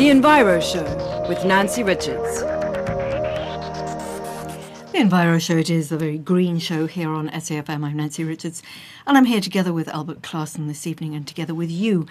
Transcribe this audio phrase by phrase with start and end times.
[0.00, 2.40] The Enviro Show with Nancy Richards.
[4.92, 7.84] The Enviro Show, it is a very green show here on SAFM.
[7.84, 8.62] I'm Nancy Richards,
[9.06, 12.06] and I'm here together with Albert Clarson this evening and together with you.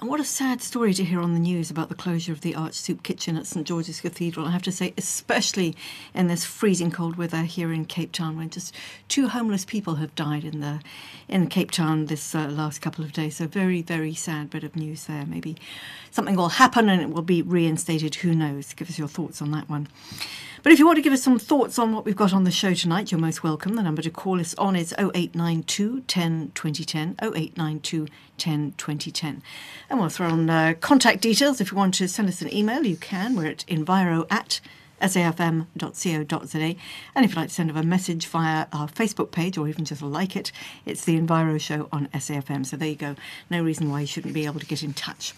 [0.00, 2.54] And what a sad story to hear on the news about the closure of the
[2.54, 4.46] Arch Soup Kitchen at St George's Cathedral.
[4.46, 5.76] I have to say, especially
[6.14, 8.74] in this freezing cold weather here in Cape Town, when just
[9.08, 10.80] two homeless people have died in the
[11.28, 13.36] in Cape Town this uh, last couple of days.
[13.36, 15.26] So very, very sad bit of news there.
[15.26, 15.58] Maybe
[16.10, 18.14] something will happen and it will be reinstated.
[18.14, 18.72] Who knows?
[18.72, 19.86] Give us your thoughts on that one.
[20.62, 22.50] But if you want to give us some thoughts on what we've got on the
[22.50, 23.76] show tonight, you're most welcome.
[23.76, 28.06] The number to call us on is 0892 10 2010, 0892
[28.40, 29.42] 10 2010.
[29.88, 31.60] And we'll throw on uh, contact details.
[31.60, 33.36] If you want to send us an email, you can.
[33.36, 34.60] We're at enviro at
[35.00, 36.58] safm.co.za.
[37.14, 39.84] And if you'd like to send us a message via our Facebook page or even
[39.84, 40.52] just like it,
[40.86, 42.66] it's the Enviro Show on SAFM.
[42.66, 43.16] So there you go.
[43.48, 45.34] No reason why you shouldn't be able to get in touch.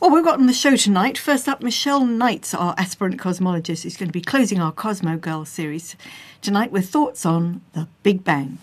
[0.00, 1.18] Well, we've got on the show tonight.
[1.18, 5.44] First up, Michelle Knights, our aspirant cosmologist, is going to be closing our Cosmo Girl
[5.44, 5.94] series
[6.40, 8.56] tonight with thoughts on the Big Bang.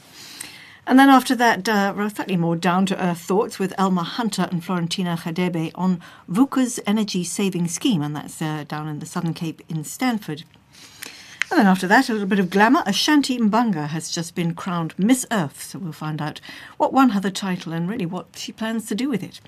[0.90, 4.64] And then after that, uh, slightly more down to earth thoughts with Elma Hunter and
[4.64, 6.00] Florentina Hadebe on
[6.32, 10.46] VUCA's energy saving scheme, and that's uh, down in the Southern Cape in Stanford.
[11.52, 12.84] And then after that, a little bit of glamour.
[12.86, 16.40] Ashanti Mbanga has just been crowned Miss Earth, so we'll find out
[16.78, 19.42] what won her the title and really what she plans to do with it.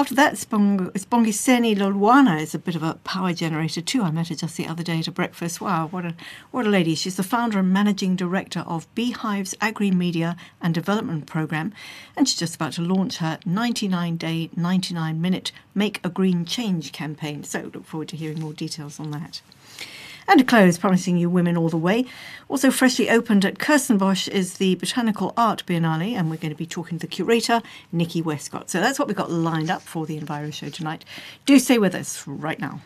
[0.00, 4.00] After that, Spong- Spongiseni Lolwana is a bit of a power generator too.
[4.02, 5.60] I met her just the other day at a breakfast.
[5.60, 6.14] Wow, what a
[6.50, 6.94] what a lady!
[6.94, 11.74] She's the founder and managing director of Beehive's Agri Media and Development Program,
[12.16, 17.44] and she's just about to launch her 99-day, 99-minute Make a Green Change campaign.
[17.44, 19.42] So look forward to hearing more details on that.
[20.30, 22.06] And close, promising you women all the way.
[22.48, 26.66] Also freshly opened at Kirstenbosch is the Botanical Art Biennale, and we're going to be
[26.66, 28.70] talking to the curator, Nikki Westcott.
[28.70, 31.04] So that's what we've got lined up for the Enviro Show tonight.
[31.46, 32.80] Do stay with us right now.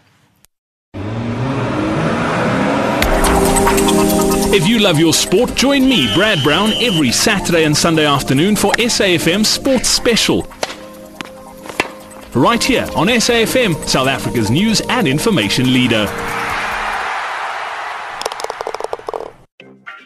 [4.55, 8.73] If you love your sport, join me, Brad Brown, every Saturday and Sunday afternoon for
[8.73, 10.47] SAFM Sports Special.
[12.33, 16.07] Right here on SAFM, South Africa's news and information leader.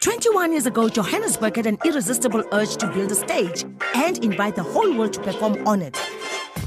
[0.00, 3.64] 21 years ago, Johannesburg had an irresistible urge to build a stage
[3.97, 5.98] and invite the whole world to perform on it.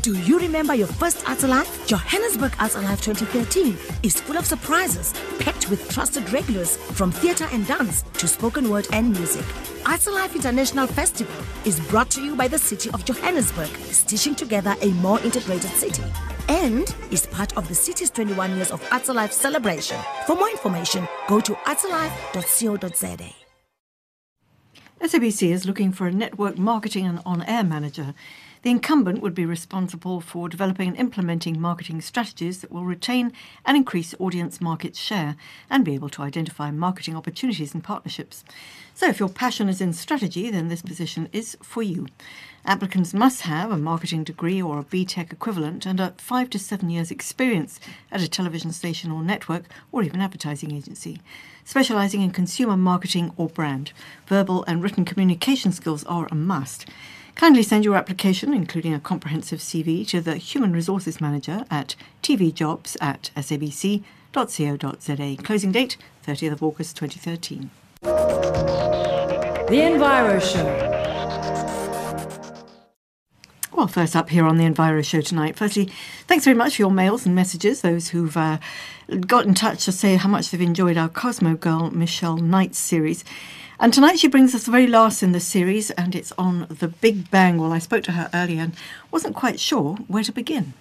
[0.02, 1.88] Do you remember your first Arts Alive?
[1.88, 7.66] Johannesburg Arts Alive 2013 is full of surprises, packed with trusted regulars from theatre and
[7.68, 9.46] dance to spoken word and music.
[9.86, 14.76] Arts Alive International Festival is brought to you by the city of Johannesburg, stitching together
[14.82, 16.04] a more integrated city.
[16.52, 19.98] And is part of the city's 21 years of Arts Alive celebration.
[20.28, 23.34] For more information, go to artsalive.co.za.
[25.02, 28.14] SABC is looking for a network marketing and on air manager.
[28.64, 33.32] The incumbent would be responsible for developing and implementing marketing strategies that will retain
[33.66, 35.38] and increase audience market share
[35.70, 38.44] and be able to identify marketing opportunities and partnerships.
[38.94, 42.08] So, if your passion is in strategy, then this position is for you.
[42.66, 46.60] Applicants must have a marketing degree or a B Tech equivalent and a five to
[46.60, 47.80] seven years' experience
[48.12, 51.22] at a television station or network or even advertising agency,
[51.66, 53.92] specialising in consumer marketing or brand.
[54.28, 56.86] Verbal and written communication skills are a must.
[57.36, 62.96] Kindly send your application, including a comprehensive CV, to the Human Resources Manager at tvjobs
[63.02, 64.04] at sabc.co.za.
[65.44, 65.98] Closing date
[66.28, 67.72] 30th of August 2013.
[68.02, 70.91] The Enviro Show.
[73.82, 75.56] Well, first up here on the Enviro Show tonight.
[75.56, 75.90] Firstly,
[76.28, 78.60] thanks very much for your mails and messages, those who've uh,
[79.22, 83.26] got in touch to say how much they've enjoyed our Cosmo Girl Michelle Knight series.
[83.80, 86.90] And tonight she brings us the very last in the series, and it's on the
[86.90, 87.58] Big Bang.
[87.58, 88.76] Well, I spoke to her earlier and
[89.10, 90.76] wasn't quite sure where to begin.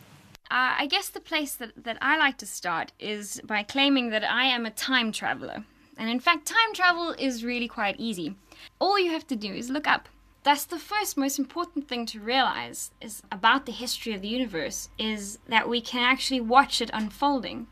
[0.50, 4.31] Uh, I guess the place that, that I like to start is by claiming that
[4.31, 5.65] I am a time traveler.
[5.97, 8.34] And in fact, time travel is really quite easy.
[8.78, 10.11] All you have to do is look up.
[10.43, 14.88] That's the first most important thing to realize is about the history of the universe
[14.99, 17.67] is that we can actually watch it unfolding.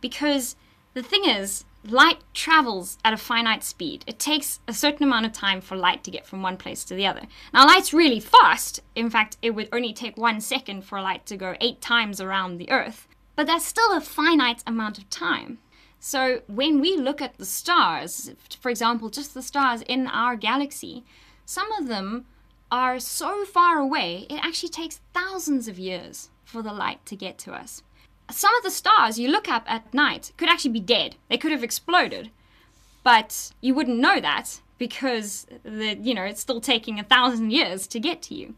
[0.00, 0.56] Because
[0.94, 4.02] the thing is, light travels at a finite speed.
[4.08, 6.94] It takes a certain amount of time for light to get from one place to
[6.94, 7.22] the other.
[7.54, 8.80] Now, light's really fast.
[8.96, 12.56] In fact, it would only take one second for light to go eight times around
[12.56, 13.06] the Earth.
[13.36, 15.58] But that's still a finite amount of time.
[16.00, 21.04] So, when we look at the stars, for example, just the stars in our galaxy,
[21.50, 22.26] some of them
[22.70, 27.38] are so far away, it actually takes thousands of years for the light to get
[27.38, 27.82] to us
[28.32, 31.16] some of the stars you look up at night could actually be dead.
[31.28, 32.30] They could have exploded.
[33.02, 37.86] But you wouldn't know that because the you know, it's still taking a thousand years
[37.88, 38.54] to get to you.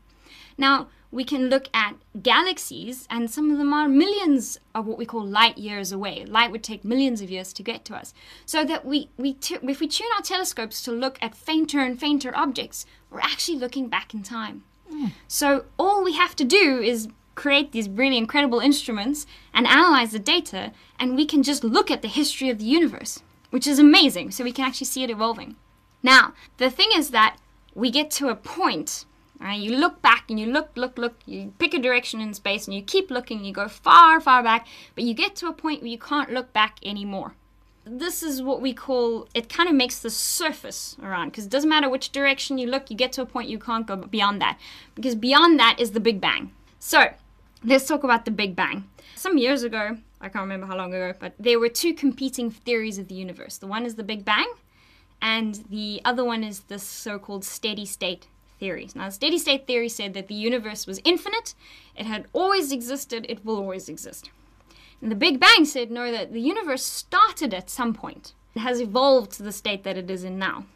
[0.58, 5.04] Now, we can look at galaxies, and some of them are millions of what we
[5.04, 6.24] call light years away.
[6.24, 8.14] Light would take millions of years to get to us.
[8.46, 12.32] So that we, we if we tune our telescopes to look at fainter and fainter
[12.34, 14.64] objects, we're actually looking back in time.
[14.90, 15.08] Hmm.
[15.28, 20.18] So all we have to do is create these really incredible instruments and analyze the
[20.18, 24.30] data, and we can just look at the history of the universe, which is amazing.
[24.30, 25.56] So we can actually see it evolving.
[26.02, 27.36] Now, the thing is that
[27.74, 29.04] we get to a point,
[29.42, 29.60] right?
[29.60, 32.74] You look back and you look, look, look, you pick a direction in space and
[32.74, 35.82] you keep looking, and you go far, far back, but you get to a point
[35.82, 37.34] where you can't look back anymore.
[37.84, 41.68] This is what we call it kind of makes the surface around because it doesn't
[41.68, 44.58] matter which direction you look, you get to a point you can't go beyond that
[44.94, 46.52] because beyond that is the Big Bang.
[46.78, 47.12] So,
[47.64, 48.88] let's talk about the Big Bang.
[49.16, 52.98] Some years ago, I can't remember how long ago, but there were two competing theories
[52.98, 53.58] of the universe.
[53.58, 54.46] The one is the Big Bang,
[55.20, 58.28] and the other one is the so called steady state
[58.62, 58.88] theory.
[58.94, 61.56] Now, steady state theory said that the universe was infinite,
[61.96, 64.30] it had always existed, it will always exist.
[65.00, 68.34] And the Big Bang said no, that the universe started at some point.
[68.54, 70.66] It has evolved to the state that it is in now.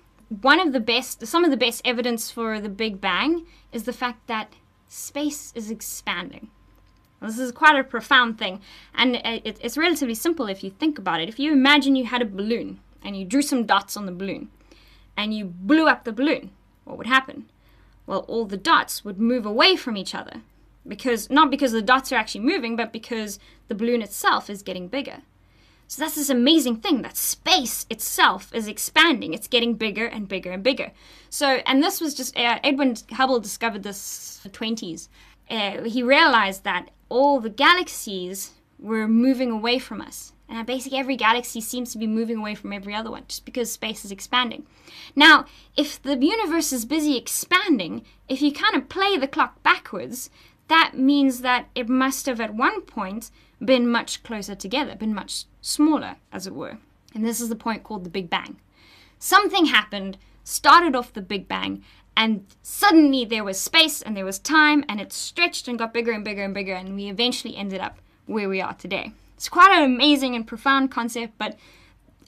[0.43, 3.93] One of the best, some of the best evidence for the Big Bang is the
[3.93, 4.55] fact that
[4.89, 6.49] space is expanding.
[7.23, 8.61] This is quite a profound thing,
[8.97, 11.29] and it, it's relatively simple if you think about it.
[11.29, 14.49] If you imagine you had a balloon and you drew some dots on the balloon
[15.17, 16.51] and you blew up the balloon,
[16.83, 17.47] what would happen?
[18.07, 20.43] Well, all the dots would move away from each other
[20.87, 23.39] because not because the dots are actually moving, but because
[23.69, 25.23] the balloon itself is getting bigger.
[25.89, 29.33] So that's this amazing thing that space itself is expanding.
[29.33, 30.93] It's getting bigger and bigger and bigger.
[31.31, 35.09] So, and this was just uh, Edwin Hubble discovered this in the 20s.
[35.49, 40.33] Uh, he realized that all the galaxies were moving away from us.
[40.49, 43.73] And basically, every galaxy seems to be moving away from every other one just because
[43.73, 44.67] space is expanding.
[45.17, 45.47] Now,
[45.77, 50.31] if the universe is busy expanding, if you kind of play the clock backwards,
[50.69, 53.31] that means that it must have at one point
[53.65, 56.79] been much closer together, been much smaller, as it were.
[57.15, 58.59] And this is the point called the Big Bang.
[59.19, 61.83] Something happened, started off the Big Bang,
[62.17, 66.13] and suddenly there was space and there was time, and it stretched and got bigger
[66.13, 69.13] and bigger and bigger, and we eventually ended up where we are today.
[69.37, 71.57] It's quite an amazing and profound concept, but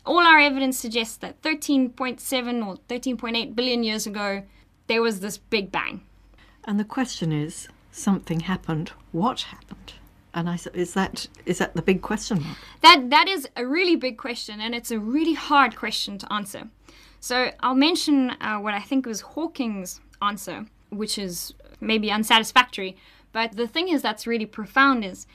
[0.04, 4.42] all our evidence suggests that 13.7 or 13.8 billion years ago,
[4.86, 6.02] there was this Big Bang.
[6.64, 8.92] And the question is, something happened.
[9.12, 9.94] What happened?
[10.34, 12.58] And I said, is that is that the big question mark?
[12.82, 16.68] That that is a really big question, and it's a really hard question to answer.
[17.18, 22.96] So I'll mention uh, what I think was Hawking's answer, which is maybe unsatisfactory.
[23.32, 25.26] But the thing is that's really profound is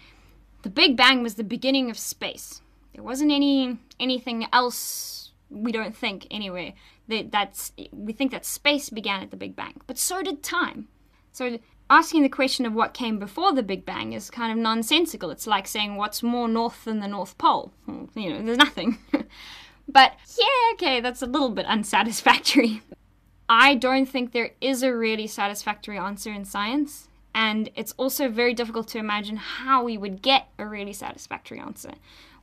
[0.63, 2.61] the Big Bang was the beginning of space.
[2.93, 5.31] There wasn't any anything else.
[5.49, 6.75] We don't think anyway.
[7.07, 10.87] That that's we think that space began at the Big Bang, but so did time.
[11.31, 15.31] So asking the question of what came before the Big Bang is kind of nonsensical.
[15.31, 17.73] It's like saying what's more north than the North Pole.
[17.85, 18.97] Well, you know, there's nothing.
[19.87, 22.81] but yeah, okay, that's a little bit unsatisfactory.
[23.49, 28.53] I don't think there is a really satisfactory answer in science, and it's also very
[28.53, 31.93] difficult to imagine how we would get a really satisfactory answer.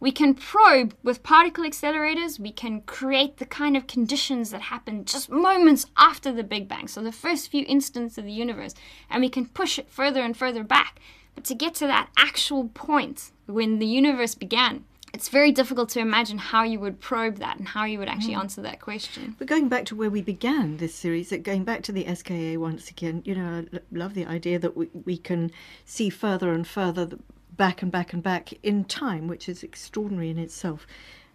[0.01, 5.05] We can probe with particle accelerators, we can create the kind of conditions that happen
[5.05, 8.75] just moments after the Big Bang, so the first few instants of the universe,
[9.11, 11.01] and we can push it further and further back.
[11.35, 16.01] But to get to that actual point when the universe began, it's very difficult to
[16.01, 18.41] imagine how you would probe that and how you would actually mm.
[18.41, 19.35] answer that question.
[19.39, 22.91] But going back to where we began this series, going back to the SKA once
[22.91, 25.51] again, you know, I love the idea that we, we can
[25.85, 27.11] see further and further
[27.57, 30.87] back and back and back in time, which is extraordinary in itself.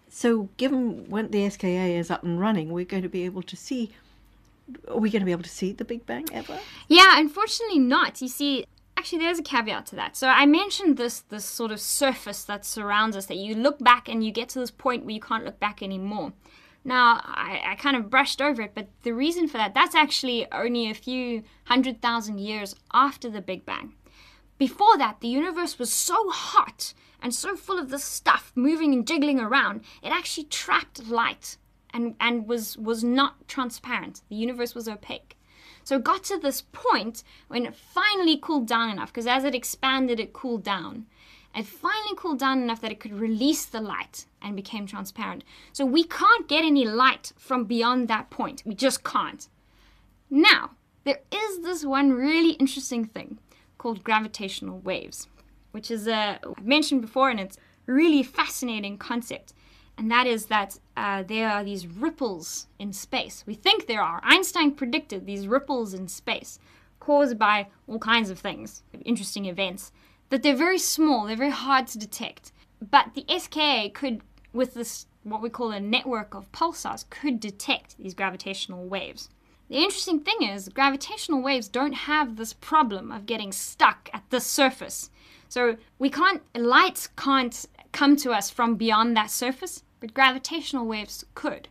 [0.09, 3.55] So, given when the SKA is up and running, we're going to be able to
[3.55, 3.91] see.
[4.87, 6.57] Are we going to be able to see the Big Bang ever?
[6.87, 8.21] Yeah, unfortunately not.
[8.21, 8.65] You see,
[9.05, 10.17] actually there's a caveat to that.
[10.17, 14.09] So I mentioned this this sort of surface that surrounds us that you look back
[14.09, 16.33] and you get to this point where you can't look back anymore.
[16.83, 20.51] Now, I, I kind of brushed over it, but the reason for that, that's actually
[20.51, 23.93] only a few hundred thousand years after the Big Bang.
[24.57, 29.05] Before that, the universe was so hot and so full of this stuff moving and
[29.05, 31.57] jiggling around, it actually trapped light
[31.93, 34.21] and, and was, was not transparent.
[34.29, 35.34] The universe was opaque.
[35.85, 39.53] So it got to this point when it finally cooled down enough, because as it
[39.55, 41.05] expanded, it cooled down.
[41.55, 45.43] It finally cooled down enough that it could release the light and became transparent.
[45.71, 48.63] So we can't get any light from beyond that point.
[48.65, 49.47] We just can't.
[50.29, 50.71] Now,
[51.03, 53.37] there is this one really interesting thing
[53.77, 55.27] called gravitational waves,
[55.71, 59.53] which is a I've mentioned before, and it's a really fascinating concept.
[59.97, 63.43] And that is that uh, there are these ripples in space.
[63.47, 64.19] We think there are.
[64.23, 66.59] Einstein predicted these ripples in space
[66.99, 69.91] caused by all kinds of things, interesting events,
[70.29, 72.51] that they're very small, they're very hard to detect.
[72.81, 74.21] But the SKA could,
[74.53, 79.29] with this what we call a network of pulsars, could detect these gravitational waves.
[79.69, 84.39] The interesting thing is, gravitational waves don't have this problem of getting stuck at the
[84.39, 85.09] surface.
[85.49, 91.25] So we can't, light can't come to us from beyond that surface, but gravitational waves
[91.33, 91.67] could.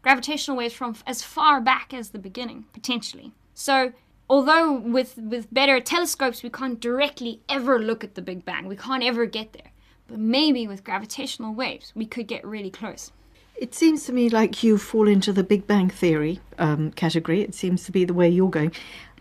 [0.00, 3.32] Gravitational waves from as far back as the beginning, potentially.
[3.52, 3.92] So
[4.30, 8.76] although with, with better telescopes we can't directly ever look at the Big Bang, we
[8.76, 9.72] can't ever get there.
[10.08, 13.12] But maybe with gravitational waves we could get really close.
[13.58, 17.42] It seems to me like you fall into the Big Bang Theory um, category.
[17.42, 18.72] It seems to be the way you're going.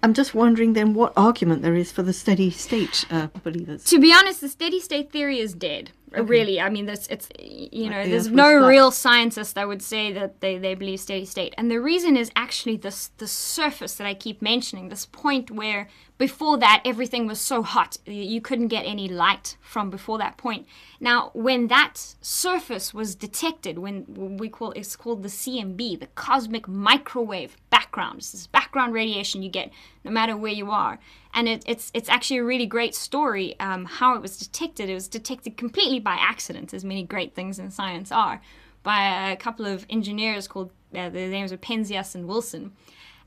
[0.01, 3.83] I'm just wondering then what argument there is for the steady state uh, believers.
[3.85, 5.91] To be honest, the steady state theory is dead.
[6.13, 6.29] Uh, okay.
[6.29, 9.81] Really, I mean, that's it's you know, Like the there's no real scientist that would
[9.81, 13.95] say that they, they believe steady state, and the reason is actually this the surface
[13.95, 14.89] that I keep mentioning.
[14.89, 19.89] This point where before that everything was so hot you couldn't get any light from
[19.89, 20.67] before that point.
[20.99, 26.67] Now, when that surface was detected, when we call it's called the CMB, the cosmic
[26.67, 28.19] microwave background.
[28.19, 29.71] It's this background radiation you get
[30.03, 30.99] no matter where you are,
[31.35, 33.59] and it, it's it's actually a really great story.
[33.59, 34.89] Um, how it was detected.
[34.89, 38.41] It was detected completely by accident, as many great things in science are,
[38.81, 42.71] by a couple of engineers called uh, their names are Penzias and Wilson.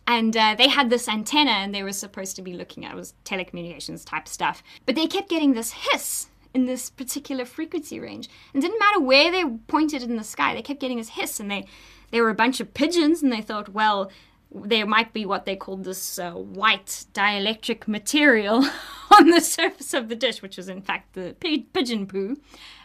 [0.06, 2.96] And uh, they had this antenna, and they were supposed to be looking at it
[2.96, 4.62] was telecommunications type stuff.
[4.86, 9.30] But they kept getting this hiss in this particular frequency range, and didn't matter where
[9.30, 10.54] they pointed in the sky.
[10.54, 11.66] They kept getting this hiss, and they
[12.10, 14.10] they were a bunch of pigeons, and they thought, well,
[14.50, 18.64] there might be what they called this uh, white dielectric material
[19.18, 22.38] on the surface of the dish, which was in fact the pi- pigeon poo.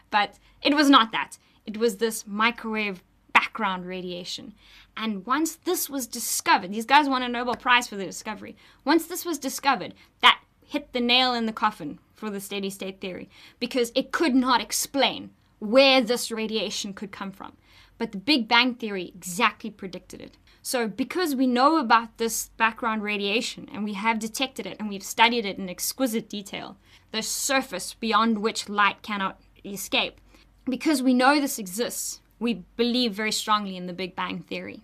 [0.10, 1.38] But it was not that.
[1.66, 3.04] It was this microwave
[3.34, 4.54] background radiation.
[4.96, 8.56] And once this was discovered, these guys won a Nobel Prize for the discovery.
[8.86, 13.02] Once this was discovered, that hit the nail in the coffin for the steady state
[13.02, 13.30] theory
[13.60, 15.32] because it could not explain
[15.64, 17.54] where this radiation could come from.
[17.98, 20.36] But the Big Bang Theory exactly predicted it.
[20.62, 25.04] So, because we know about this background radiation and we have detected it and we've
[25.04, 26.78] studied it in exquisite detail,
[27.12, 30.20] the surface beyond which light cannot escape,
[30.66, 34.82] because we know this exists, we believe very strongly in the Big Bang Theory.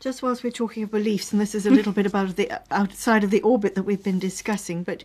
[0.00, 3.24] Just whilst we're talking of beliefs, and this is a little bit about the outside
[3.24, 5.02] of the orbit that we've been discussing, but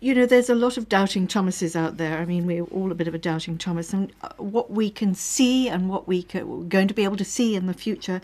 [0.00, 2.18] you know, there's a lot of doubting Thomases out there.
[2.18, 5.14] I mean, we're all a bit of a doubting Thomas, and uh, what we can
[5.14, 8.20] see and what we we're going to be able to see in the future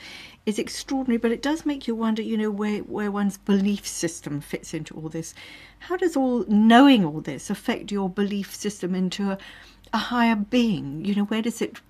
[0.46, 1.18] is extraordinary.
[1.18, 4.94] But it does make you wonder, you know, where where one's belief system fits into
[4.94, 5.34] all this.
[5.80, 9.38] How does all knowing all this affect your belief system into a,
[9.92, 11.04] a higher being?
[11.04, 11.80] You know, where does it,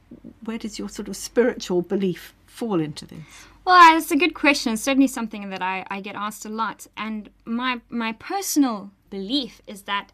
[0.45, 3.47] where does your sort of spiritual belief fall into this?
[3.67, 4.73] Well, it's a good question.
[4.73, 6.87] It's certainly something that I, I get asked a lot.
[6.97, 10.13] And my my personal belief is that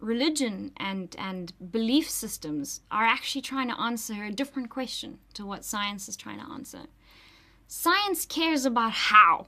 [0.00, 5.64] religion and, and belief systems are actually trying to answer a different question to what
[5.64, 6.82] science is trying to answer.
[7.68, 9.46] Science cares about how.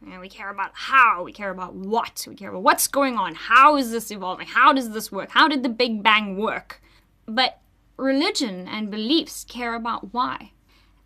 [0.00, 3.34] And we care about how, we care about what, we care about what's going on,
[3.34, 6.80] how is this evolving, how does this work, how did the Big Bang work?
[7.26, 7.58] But
[7.96, 10.52] religion and beliefs care about why.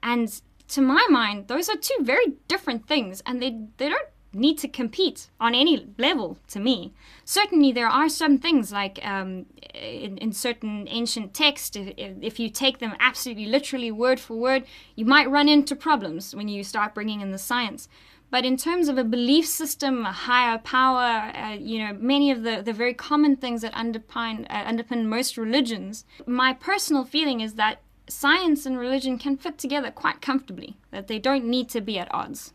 [0.02, 0.28] And
[0.68, 4.68] to my mind, those are two very different things, and they, they don't need to
[4.68, 6.92] compete on any level to me.
[7.24, 12.48] Certainly, there are some things like um, in, in certain ancient texts, if, if you
[12.50, 14.64] take them absolutely literally word for word,
[14.96, 17.88] you might run into problems when you start bringing in the science.
[18.30, 22.42] But in terms of a belief system, a higher power, uh, you know, many of
[22.42, 27.54] the, the very common things that underpin, uh, underpin most religions, my personal feeling is
[27.54, 31.98] that science and religion can fit together quite comfortably, that they don't need to be
[31.98, 32.52] at odds.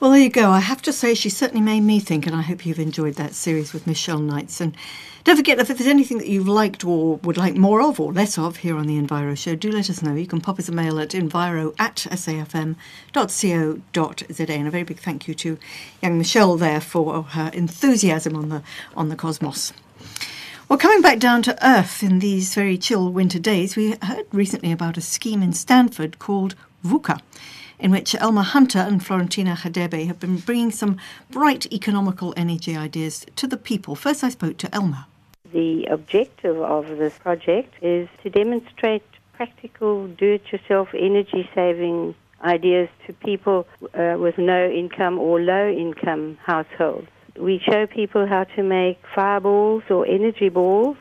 [0.00, 0.52] Well, there you go.
[0.52, 3.34] I have to say, she certainly made me think, and I hope you've enjoyed that
[3.34, 4.60] series with Michelle Knights.
[4.60, 4.76] And
[5.24, 8.38] don't forget, if there's anything that you've liked or would like more of or less
[8.38, 10.14] of here on the Enviro Show, do let us know.
[10.14, 12.76] You can pop us a mail at enviro at safm.co.za.
[14.52, 15.58] And a very big thank you to
[16.00, 18.62] young Michelle there for her enthusiasm on the
[18.96, 19.72] on the cosmos.
[20.68, 24.70] Well, coming back down to Earth in these very chill winter days, we heard recently
[24.70, 27.20] about a scheme in Stanford called VUCA
[27.78, 30.98] in which Elma Hunter and Florentina Hadebe have been bringing some
[31.30, 33.94] bright economical energy ideas to the people.
[33.94, 35.06] First, I spoke to Elma.
[35.52, 42.88] The objective of this project is to demonstrate practical do it yourself energy saving ideas
[43.06, 47.08] to people uh, with no income or low income households.
[47.36, 50.96] We show people how to make fireballs or energy balls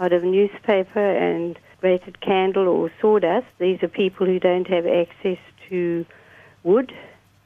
[0.00, 3.46] out of newspaper and grated candle or sawdust.
[3.58, 6.06] These are people who don't have access to
[6.62, 6.92] wood.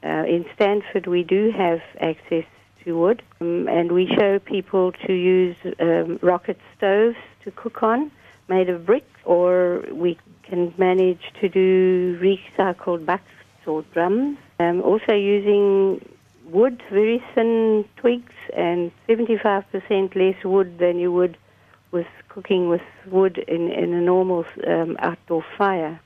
[0.03, 2.45] Uh, in Stanford, we do have access
[2.83, 3.21] to wood.
[3.41, 8.11] Um, and we show people to use um, rocket stoves to cook on,
[8.47, 13.27] made of brick, or we can manage to do recycled buckets
[13.65, 14.37] or drums.
[14.59, 16.03] Um, also using
[16.45, 21.37] wood, very thin twigs, and 75% less wood than you would
[21.91, 25.99] with cooking with wood in, in a normal um, outdoor fire.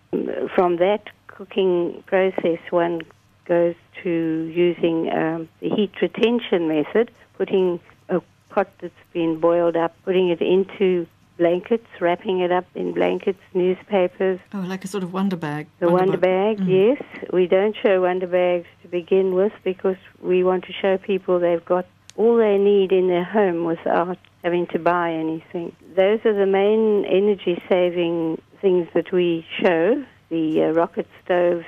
[0.56, 3.02] From that cooking process, one
[3.46, 4.10] goes to
[4.54, 10.42] using um, the heat retention method, putting a pot that's been boiled up, putting it
[10.42, 11.06] into
[11.38, 14.40] blankets, wrapping it up in blankets, newspapers.
[14.54, 15.68] Oh, like a sort of wonder bag.
[15.80, 17.02] The wonder, bag, yes.
[17.32, 21.66] We don't show wonder bags to begin with because we want to show people they've
[21.66, 21.86] got
[22.16, 25.76] all they need in their home without having to buy anything.
[25.96, 30.06] Those are the main energy saving things that we show.
[30.30, 31.66] The uh, rocket stoves,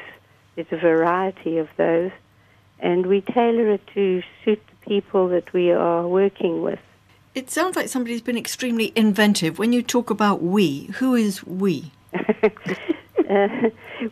[0.55, 2.11] there's a variety of those,
[2.79, 6.79] and we tailor it to suit the people that we are working with.
[7.33, 9.59] It sounds like somebody's been extremely inventive.
[9.59, 11.91] When you talk about we, who is we?
[12.13, 12.49] uh,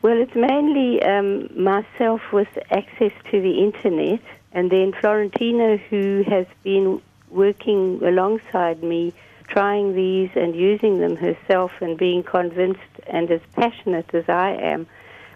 [0.02, 4.20] well, it's mainly um, myself with access to the internet,
[4.52, 9.14] and then Florentina, who has been working alongside me,
[9.48, 14.88] trying these and using them herself, and being convinced and as passionate as I am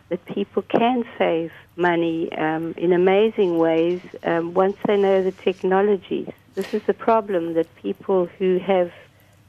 [0.10, 6.30] that people can save money um, in amazing ways um, once they know the technologies.
[6.56, 8.92] This is the problem that people who have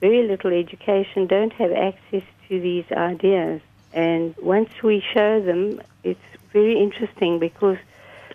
[0.00, 3.61] very little education don't have access to these ideas.
[3.93, 6.21] And once we show them, it's
[6.53, 7.79] very interesting because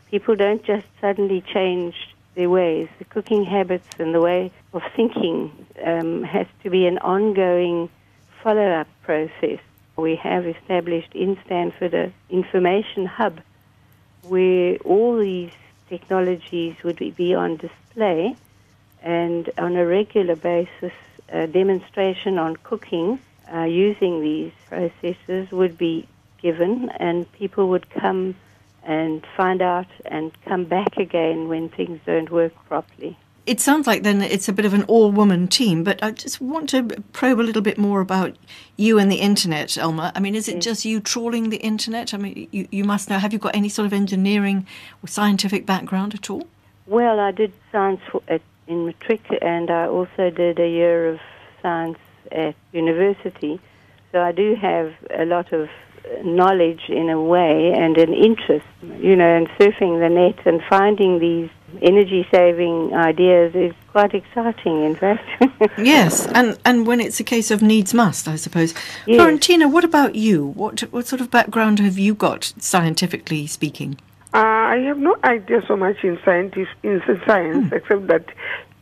[0.10, 1.96] people don't just suddenly change
[2.36, 2.88] their ways.
[3.00, 5.52] The cooking habits and the way of thinking
[5.84, 7.90] um, has to be an ongoing
[8.42, 9.60] follow up process.
[9.96, 13.40] We have established in Stanford an information hub
[14.24, 15.52] where all these
[15.90, 18.36] technologies would be on display
[19.02, 20.94] and on a regular basis
[21.30, 23.20] a demonstration on cooking
[23.54, 26.08] uh, using these processes would be
[26.42, 28.36] given and people would come
[28.86, 33.18] and find out and come back again when things don't work properly.
[33.46, 36.40] It sounds like then it's a bit of an all woman team, but I just
[36.40, 38.38] want to probe a little bit more about
[38.78, 40.14] you and the internet, Elma.
[40.16, 40.64] I mean, is it yes.
[40.64, 42.14] just you trawling the internet?
[42.14, 44.66] I mean, you, you must know, have you got any sort of engineering
[45.04, 46.48] or scientific background at all?
[46.88, 51.20] Well, I did science at, in matric and I also did a year of
[51.62, 52.00] science
[52.32, 53.60] at university.
[54.14, 55.70] So I do have a lot of
[56.24, 58.66] knowledge in a way and an interest,
[59.00, 61.50] you know, in surfing the net and finding these
[61.82, 65.24] energy saving ideas is quite exciting, in fact.
[65.78, 68.74] yes, and, and when it's a case of needs must, I suppose.
[69.06, 69.18] Yes.
[69.18, 70.48] Florentina, what about you?
[70.48, 73.98] What, what sort of background have you got, scientifically speaking?
[74.34, 77.74] Uh, I have no idea so much in, scientific, in science, mm.
[77.74, 78.26] except that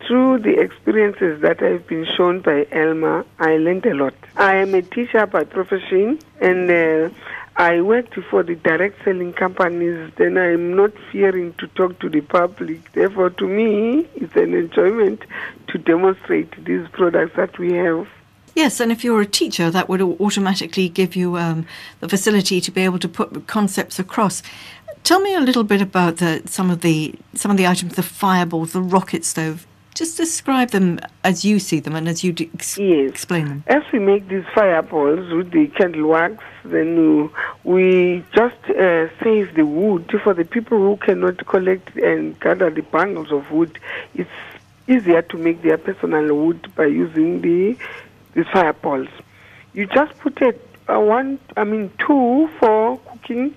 [0.07, 4.13] through the experiences that I've been shown by Elma, I learned a lot.
[4.35, 7.09] I am a teacher by profession, and uh,
[7.55, 10.11] I worked for the direct selling companies.
[10.15, 12.91] Then I'm not fearing to talk to the public.
[12.93, 15.21] Therefore, to me, it's an enjoyment
[15.67, 18.07] to demonstrate these products that we have.
[18.55, 21.65] Yes, and if you're a teacher, that would automatically give you um,
[22.01, 24.43] the facility to be able to put concepts across.
[25.03, 28.03] Tell me a little bit about the, some of the some of the items, the
[28.03, 29.65] fireballs, the rocket stove.
[29.93, 33.09] Just describe them as you see them and as you ex- yes.
[33.09, 33.63] explain them.
[33.67, 37.29] As we make these fireballs with the candle wax, then
[37.63, 42.83] we just uh, save the wood for the people who cannot collect and gather the
[42.83, 43.77] bundles of wood.
[44.15, 44.29] It's
[44.87, 47.77] easier to make their personal wood by using the
[48.33, 49.09] these fireballs.
[49.73, 53.55] You just put it uh, one, I mean two for cooking,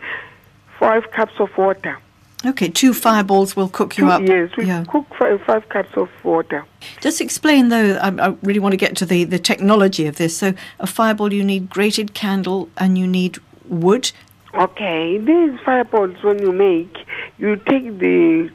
[0.78, 1.98] five cups of water.
[2.46, 4.22] Okay, two fireballs will cook you two, up.
[4.22, 4.84] Yes, we yeah.
[4.86, 6.64] cook five, five cups of water.
[7.00, 10.36] Just explain, though, I, I, really want to get to the, the technology of this.
[10.36, 14.12] So, a fireball, you need grated candle and you need wood.
[14.52, 16.96] Okay, these fireballs, when you make,
[17.38, 18.50] you take the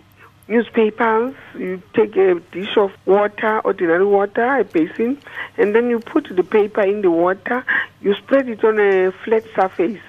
[0.47, 5.17] newspapers, you take a dish of water, ordinary water, a basin,
[5.57, 7.65] and then you put the paper in the water,
[8.01, 10.01] you spread it on a flat surface,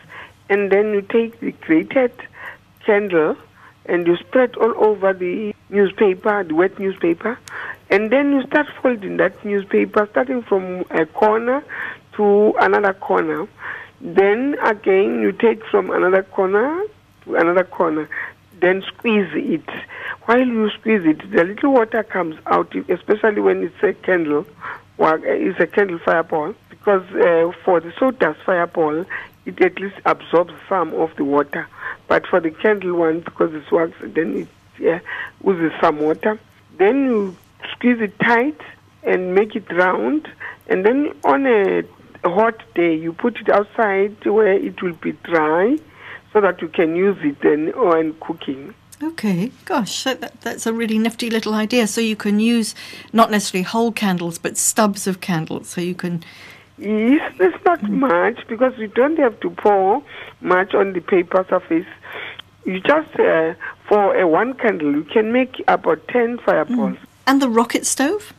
[0.48, 2.12] and then you take the grated
[2.84, 3.36] candle
[3.86, 7.38] and you spread all over the newspaper, the wet newspaper,
[7.90, 11.64] and then you start folding that newspaper, starting from a corner
[12.16, 13.48] to another corner.
[14.00, 16.82] Then again, you take from another corner
[17.24, 18.08] to another corner,
[18.60, 19.68] then squeeze it.
[20.24, 24.46] While you squeeze it, the little water comes out, especially when it's a candle,
[24.98, 29.04] or it's a candle fireball, because uh, for the sawdust fireball,
[29.46, 31.66] it at least absorbs some of the water.
[32.09, 34.48] But for the candle one, because it's wax, then it
[34.79, 35.00] yeah,
[35.44, 36.38] uses some water.
[36.79, 37.37] Then you
[37.72, 38.61] squeeze it tight
[39.03, 40.29] and make it round.
[40.68, 41.85] And then on a
[42.24, 45.79] hot day, you put it outside where it will be dry
[46.33, 48.74] so that you can use it then when cooking.
[49.03, 51.87] Okay, gosh, that, that's a really nifty little idea.
[51.87, 52.74] So you can use
[53.14, 55.68] not necessarily whole candles, but stubs of candles.
[55.68, 56.22] So you can,
[56.80, 60.02] Yes, there's not much because you don't have to pour
[60.40, 61.86] much on the paper surface.
[62.64, 63.54] You just, uh,
[63.86, 66.96] for a one candle, you can make about 10 fireballs.
[67.26, 68.32] and the rocket stove.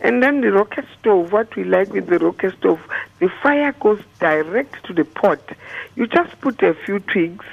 [0.00, 2.80] And then the rocket stove, what we like with the rocket stove,
[3.18, 5.40] the fire goes direct to the pot.
[5.96, 7.44] You just put a few twigs,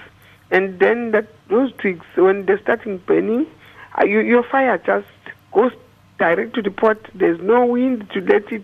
[0.51, 3.47] and then that those twigs, when they're starting burning,
[3.99, 5.07] uh, you, your fire just
[5.51, 5.71] goes
[6.23, 6.97] direct to the pot.
[7.13, 8.63] There's no wind to let it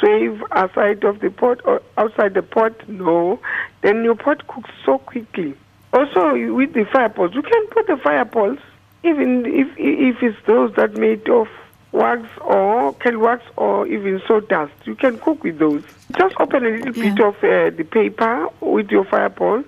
[0.00, 2.74] swave outside of the pot or outside the pot.
[2.88, 3.38] No,
[3.82, 5.54] then your pot cooks so quickly.
[5.92, 8.58] Also, with the fireballs, you can put the fireballs,
[9.04, 11.46] even if if it's those that made of
[11.92, 14.74] wax or kettle wax or even sawdust.
[14.84, 15.84] You can cook with those.
[16.18, 19.62] Just open a little bit of uh, the paper with your fireball,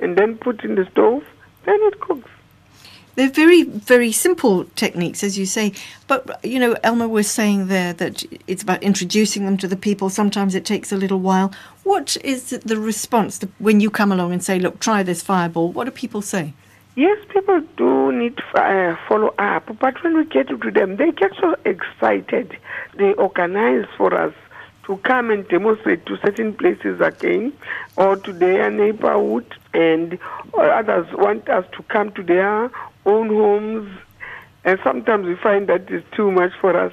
[0.00, 1.24] and then put in the stove.
[1.64, 2.30] Then it cooks.
[3.16, 5.72] They're very, very simple techniques, as you say.
[6.08, 10.10] But, you know, Elma was saying there that it's about introducing them to the people.
[10.10, 11.52] Sometimes it takes a little while.
[11.84, 15.70] What is the response to, when you come along and say, look, try this fireball?
[15.72, 16.54] What do people say?
[16.96, 21.32] Yes, people do need uh, follow up, but when we get to them, they get
[21.40, 22.56] so excited.
[22.96, 24.32] They organize for us
[24.84, 27.52] to come and demonstrate to certain places again
[27.96, 30.18] or to their neighborhood, and
[30.52, 32.70] or others want us to come to their
[33.06, 33.90] own homes.
[34.64, 36.92] And sometimes we find that is too much for us.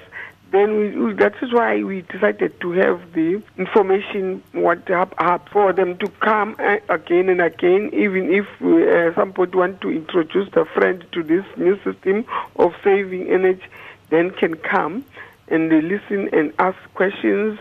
[0.52, 5.98] Then we, that is why we decided to have the information what hap- for them
[6.00, 11.06] to come uh, again and again, even if uh, somebody want to introduce a friend
[11.14, 12.26] to this new system
[12.58, 13.64] of saving energy,
[14.10, 15.06] then can come
[15.48, 17.58] and they listen and ask questions.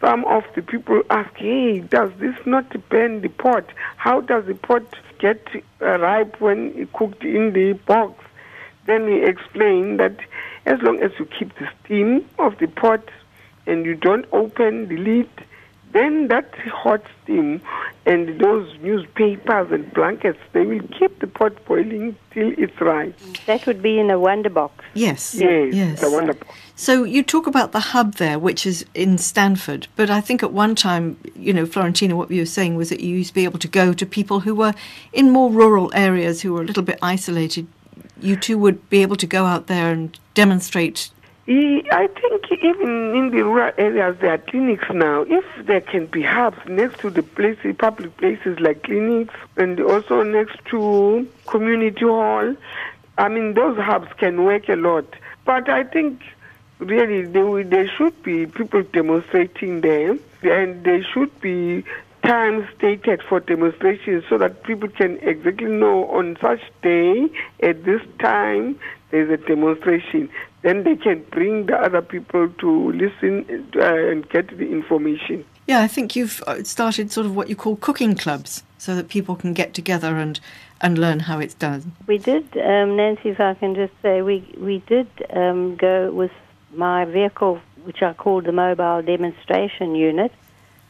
[0.00, 3.64] Some of the people ask, "Hey, does this not depend the pot?
[3.96, 4.84] How does the pot
[5.26, 5.42] get
[5.80, 6.58] ripe when
[6.98, 8.12] cooked in the box?"
[8.88, 10.16] Then we explain that
[10.72, 13.04] as long as you keep the steam of the pot
[13.66, 15.30] and you don't open the lid,
[15.94, 16.52] then that
[16.82, 17.62] hot steam
[18.04, 23.14] and those newspapers and blankets, they will keep the pot boiling till it's right.
[23.46, 24.84] That would be in a wonder box.
[24.92, 25.34] Yes.
[25.34, 26.00] Yes, Yes.
[26.00, 26.46] the wonderful.
[26.76, 30.52] So you talk about the hub there, which is in Stanford, but I think at
[30.52, 33.44] one time, you know, Florentina, what you were saying was that you used to be
[33.44, 34.74] able to go to people who were
[35.12, 37.68] in more rural areas who were a little bit isolated.
[38.20, 41.10] You too would be able to go out there and demonstrate.
[41.46, 45.26] I think even in the rural areas there are clinics now.
[45.28, 50.22] If there can be hubs next to the places, public places like clinics, and also
[50.22, 52.56] next to community hall,
[53.18, 55.04] I mean those hubs can work a lot.
[55.44, 56.22] But I think
[56.78, 57.26] really
[57.62, 61.84] there should be people demonstrating there, and there should be
[62.24, 67.28] time stated for demonstrations so that people can exactly know on such day
[67.62, 68.80] at this time
[69.10, 70.30] there's a demonstration
[70.64, 75.80] then they can bring the other people to listen uh, and get the information Yeah,
[75.80, 79.36] I think you've uh, started sort of what you call cooking clubs so that people
[79.36, 80.40] can get together and,
[80.80, 81.92] and learn how it's done.
[82.06, 86.32] We did, um, Nancy, if I can just say, we, we did um, go with
[86.74, 90.32] my vehicle, which I called the mobile demonstration unit,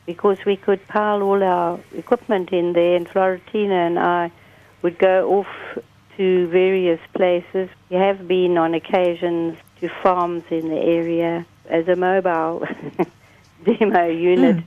[0.07, 4.33] because we could pile all our equipment in there, and Florentina and I
[4.83, 5.83] would go off
[6.17, 7.69] to various places.
[7.91, 12.67] We have been on occasions to farms in the area as a mobile
[13.65, 14.65] demo unit.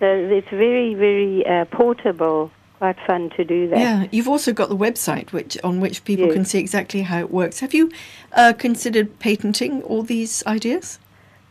[0.00, 2.50] So it's very, very uh, portable.
[2.78, 3.78] Quite fun to do that.
[3.78, 6.34] Yeah, you've also got the website which on which people Yes.
[6.34, 7.60] can see exactly how it works.
[7.60, 7.90] Have you
[8.32, 10.98] uh, considered patenting all these ideas?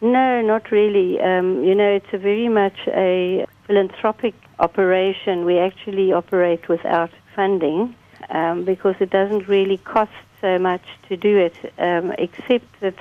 [0.01, 1.19] No, not really.
[1.21, 5.45] Um, you know, it's a very much a philanthropic operation.
[5.45, 7.95] We actually operate without funding
[8.29, 12.95] um, because it doesn't really cost so much to do it, um, except that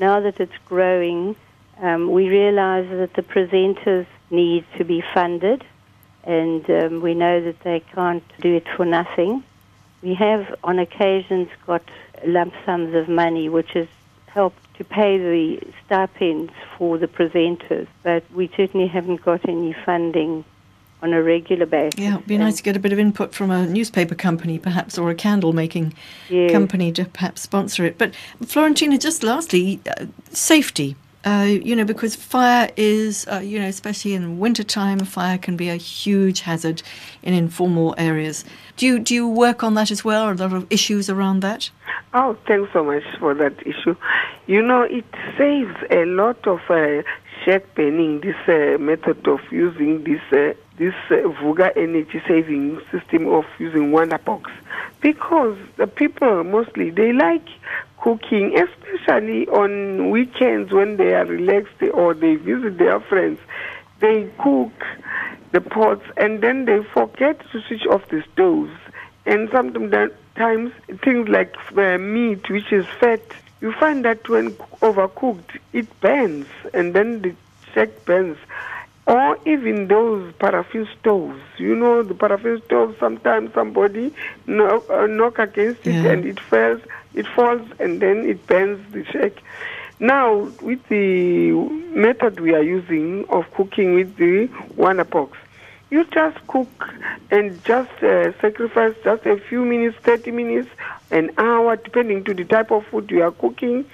[0.00, 1.36] now that it's growing,
[1.80, 5.64] um, we realize that the presenters need to be funded,
[6.24, 9.42] and um, we know that they can't do it for nothing.
[10.02, 11.82] We have, on occasions, got
[12.26, 13.88] lump sums of money, which has
[14.26, 20.44] helped to pay the stipends for the presenters, but we certainly haven't got any funding
[21.02, 21.98] on a regular basis.
[21.98, 24.96] Yeah, it'd be nice to get a bit of input from a newspaper company, perhaps,
[24.96, 25.94] or a candle making
[26.28, 26.52] Yes.
[26.52, 27.98] company to perhaps sponsor it.
[27.98, 28.14] But
[28.46, 30.96] Florentina, just lastly, uh, safety.
[31.24, 35.68] Uh, you know, because fire is, uh, you know, especially in wintertime, fire can be
[35.68, 36.82] a huge hazard
[37.22, 38.44] in informal areas.
[38.76, 40.24] Do you do you work on that as well?
[40.24, 41.70] Are there a lot of issues around that?
[42.12, 43.94] Oh, thanks so much for that issue.
[44.48, 45.04] You know, it
[45.38, 47.02] saves a lot of uh,
[47.44, 53.28] shack burning, this uh, method of using this uh, this uh, VUCA energy saving system
[53.28, 54.50] of using Wonder Box,
[55.00, 57.46] because the people mostly they like
[58.00, 63.38] cooking, especially on weekends when they are relaxed or they visit their friends.
[64.00, 64.72] They cook
[65.52, 68.72] the pots and then they forget to switch off the stoves.
[69.24, 70.72] And sometimes
[71.04, 73.22] things like uh, meat, which is fat,
[73.60, 77.34] you find that when overcooked, it burns and then the
[77.72, 78.38] check burns.
[79.06, 81.40] Or even those paraffin stoves.
[81.58, 84.14] You know, the paraffin stove, sometimes somebody
[84.46, 86.12] knock, uh, knock against it Yeah.
[86.12, 86.80] and it falls,
[87.14, 89.32] it falls and then it burns the shack.
[89.98, 91.50] Now, with the
[91.94, 95.36] method we are using of cooking with the Wonder Box,
[95.90, 96.88] you just cook
[97.30, 100.68] and just uh, sacrifice just a few minutes, 30 minutes,
[101.10, 103.84] an hour, depending to the type of food you are cooking.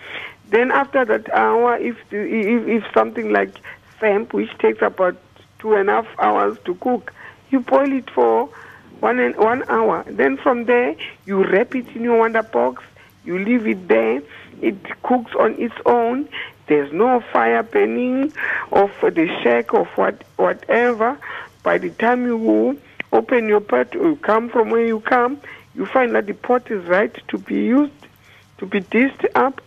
[0.51, 3.55] Then after that hour, if the, if, if something like
[4.01, 5.17] samp, which takes about
[5.59, 7.13] two and a half hours to cook,
[7.51, 8.49] you boil it for
[9.01, 10.05] one and one hour.
[10.09, 10.95] Then from there,
[11.27, 12.83] you wrap it in your Wonder Box.
[13.25, 14.23] You leave it there.
[14.61, 16.29] It cooks on its own.
[16.67, 18.33] There's no fire burning
[18.73, 21.19] of the shack of what whatever.
[21.63, 22.79] By the time you
[23.13, 25.41] open your pot, or you come from where you come,
[25.75, 27.93] you find that the pot is right to be used,
[28.59, 29.61] to be dished up,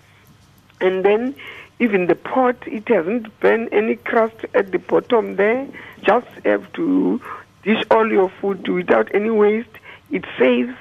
[0.80, 1.36] and then
[1.82, 5.68] even the pot, it hasn't burned any crust at the bottom there.
[6.04, 7.20] Just have to
[7.64, 9.76] dish all your food without any waste.
[10.12, 10.76] It saves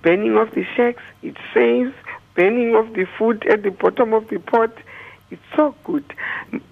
[0.00, 1.02] burning of the shacks.
[1.22, 1.92] It saves
[2.34, 4.72] burning of the food at the bottom of the pot.
[5.30, 6.04] It's so good.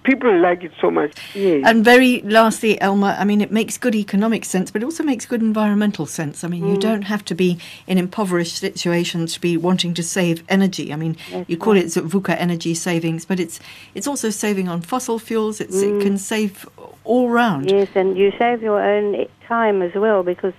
[0.03, 1.13] People like it so much.
[1.33, 1.63] Yes.
[1.65, 5.25] And very lastly, Elma, I mean, it makes good economic sense, but it also makes
[5.25, 6.43] good environmental sense.
[6.43, 10.43] I mean, you don't have to be in impoverished situations to be wanting to save
[10.49, 10.91] energy.
[10.91, 11.15] I mean,
[11.47, 13.61] you call it VUCA energy savings, but it's
[13.95, 15.61] it's also saving on fossil fuels.
[15.61, 16.67] It's, It can save
[17.05, 17.71] all round.
[17.71, 20.53] Yes, and you save your own time as well because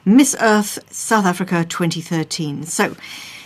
[0.03, 2.63] Miss Earth South Africa 2013.
[2.63, 2.95] So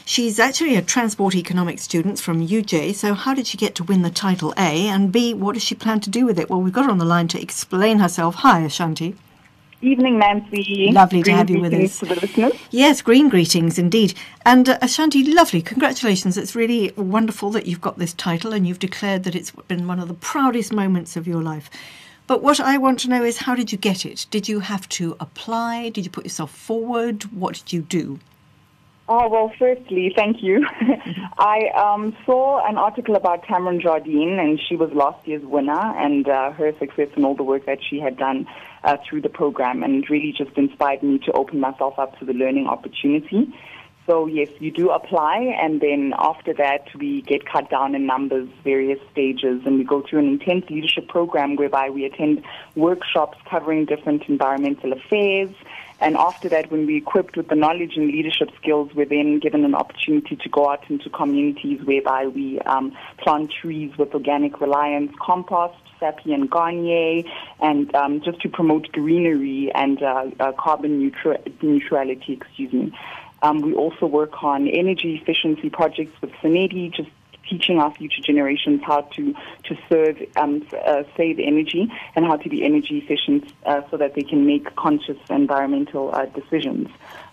[0.05, 2.95] she's actually a transport economics student from UJ.
[2.95, 4.87] So how did she get to win the title A?
[4.87, 6.49] And B, what does she plan to do with it?
[6.49, 8.35] Well, we've got her on the line to explain herself.
[8.35, 9.17] Hi, Ashanti.
[9.85, 10.89] Evening, Nancy.
[10.91, 11.99] Lovely to have you with us.
[11.99, 12.53] To the listeners.
[12.71, 14.15] Yes, green greetings indeed.
[14.43, 15.61] And uh, Ashanti, lovely.
[15.61, 16.39] Congratulations.
[16.39, 19.99] It's really wonderful that you've got this title and you've declared that it's been one
[19.99, 21.69] of the proudest moments of your life.
[22.25, 24.25] But what I want to know is how did you get it?
[24.31, 25.89] Did you have to apply?
[25.89, 27.21] Did you put yourself forward?
[27.31, 28.19] What did you do?
[29.07, 30.65] Oh, well, firstly, thank you.
[31.37, 36.27] I um, saw an article about Cameron Jardine, and she was last year's winner, and
[36.27, 38.47] uh, her success and all the work that she had done
[38.85, 42.25] uh, through the program, and it really just inspired me to open myself up to
[42.25, 43.53] the learning opportunity.
[44.05, 48.47] So, yes, you do apply, and then after that, we get cut down in numbers,
[48.63, 52.43] various stages, and we go through an intense leadership program whereby we attend
[52.75, 55.49] workshops covering different environmental affairs.
[55.99, 59.65] And after that, when we're equipped with the knowledge and leadership skills, we're then given
[59.65, 65.13] an opportunity to go out into communities whereby we um, plant trees with organic reliance
[65.19, 65.81] compost,
[66.25, 67.23] And Garnier,
[67.59, 72.97] and um, just to promote greenery and uh, uh, carbon neutral- neutrality, excuse me.
[73.41, 77.09] Um, we also work on energy efficiency projects with Sanedi, just
[77.47, 82.49] teaching our future generations how to to serve um, uh, save energy and how to
[82.49, 86.87] be energy efficient uh, so that they can make conscious environmental uh, decisions.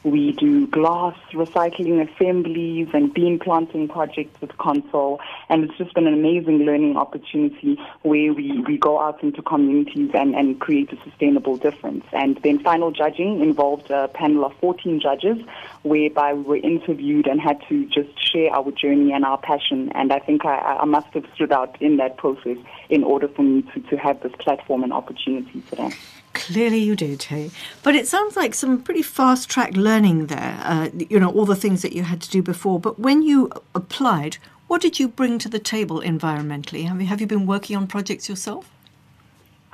[0.04, 5.18] We do glass recycling assemblies and bean planting projects with Consol.
[5.48, 10.10] And it's just been an amazing learning opportunity where we, we go out into communities
[10.14, 12.04] and, and create a sustainable difference.
[12.12, 15.38] And then final judging involved a panel of 14 judges
[15.82, 19.92] whereby we were interviewed and had to just share our journey and our passion.
[19.94, 22.58] And I think I, I must have stood out in that process
[22.90, 25.92] in order for me to, to have this platform and opportunity today.
[26.34, 27.50] Clearly, you did, hey.
[27.82, 30.58] But it sounds like some pretty fast track learning there.
[30.62, 32.80] Uh, you know, all the things that you had to do before.
[32.80, 36.86] But when you applied, what did you bring to the table environmentally?
[36.88, 38.70] Have you, have you been working on projects yourself?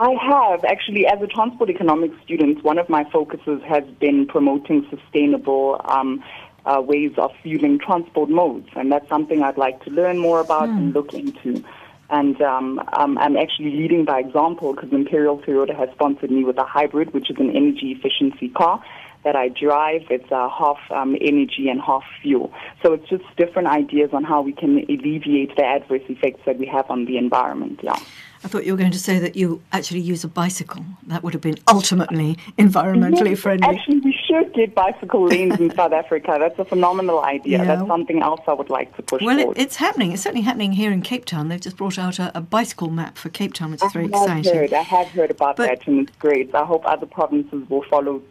[0.00, 4.86] I have actually, as a transport economics student, one of my focuses has been promoting
[4.90, 6.22] sustainable um,
[6.66, 10.68] uh, ways of fueling transport modes, and that's something I'd like to learn more about
[10.68, 11.64] and look into.
[12.10, 16.56] And um, um, I'm actually leading by example because Imperial Toyota has sponsored me with
[16.58, 18.82] a hybrid, which is an energy efficiency car
[19.24, 20.02] that I drive.
[20.08, 22.52] It's uh, half um, energy and half fuel.
[22.82, 26.66] So it's just different ideas on how we can alleviate the adverse effects that we
[26.66, 27.80] have on the environment.
[27.82, 27.98] Yeah.
[28.44, 30.84] I thought you were going to say that you actually use a bicycle.
[31.08, 33.66] That would have been ultimately environmentally Yes, friendly.
[33.66, 36.36] Actually, we should get bicycle lanes in South Africa.
[36.38, 37.58] That's a phenomenal idea.
[37.58, 37.64] Yeah.
[37.64, 39.58] That's something else I would like to push Well, it, forward.
[39.58, 40.12] it's happening.
[40.12, 41.48] It's certainly happening here in Cape Town.
[41.48, 44.18] They've just brought out a, a bicycle map for Cape Town, which is very I
[44.18, 44.54] have exciting.
[44.60, 44.72] heard.
[44.72, 46.54] I have heard about But- that, and it's great.
[46.54, 48.22] I hope other provinces will follow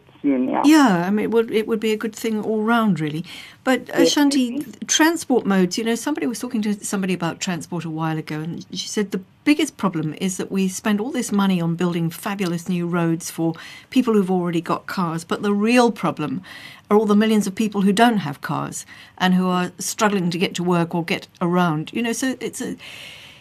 [0.64, 3.24] Yeah, I mean, it would it would be a good thing all round, really.
[3.62, 5.78] But uh, Shanti, transport modes.
[5.78, 9.10] You know, somebody was talking to somebody about transport a while ago, and she said
[9.10, 13.30] the biggest problem is that we spend all this money on building fabulous new roads
[13.30, 13.54] for
[13.90, 16.42] people who've already got cars, but the real problem
[16.90, 18.84] are all the millions of people who don't have cars
[19.18, 21.92] and who are struggling to get to work or get around.
[21.92, 22.76] You know, so it's a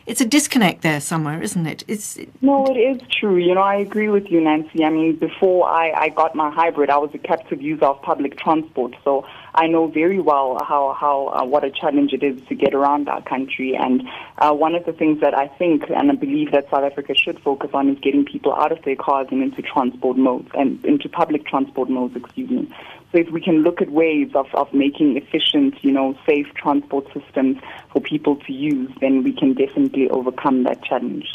[0.07, 1.83] it's a disconnect there somewhere, isn't it?
[1.87, 3.35] It's No, it is true.
[3.35, 4.85] You know, I agree with you, Nancy.
[4.85, 8.37] I mean, before I, I got my hybrid, I was a captive user of public
[8.37, 9.27] transport, so
[9.59, 13.09] I know very well how how uh, what a challenge it is to get around
[13.09, 13.75] our country.
[13.75, 14.03] And
[14.37, 17.39] uh, one of the things that I think and I believe that South Africa should
[17.39, 21.09] focus on is getting people out of their cars and into transport modes and into
[21.09, 22.15] public transport modes.
[22.15, 22.69] Excuse me.
[23.11, 27.07] So if we can look at ways of, of making efficient, you know, safe transport
[27.11, 27.57] systems
[27.91, 31.25] for people to use, then we can definitely overcome that challenge.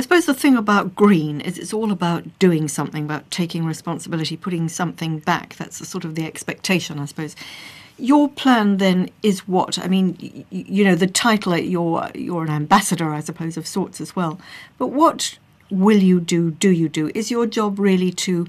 [0.00, 4.34] I suppose the thing about green is it's all about doing something, about taking responsibility,
[4.34, 5.56] putting something back.
[5.56, 7.36] That's the sort of the expectation, I suppose.
[7.98, 9.78] Your plan then is what?
[9.78, 14.00] I mean, y- you know, the title you're you're an ambassador, I suppose, of sorts
[14.00, 14.40] as well.
[14.78, 15.36] But what
[15.70, 16.52] will you do?
[16.52, 17.10] Do you do?
[17.14, 18.46] Is your job really to,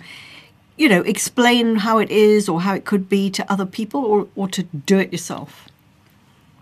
[0.78, 4.30] you know, explain how it is or how it could be to other people, or
[4.38, 5.68] or to do it yourself?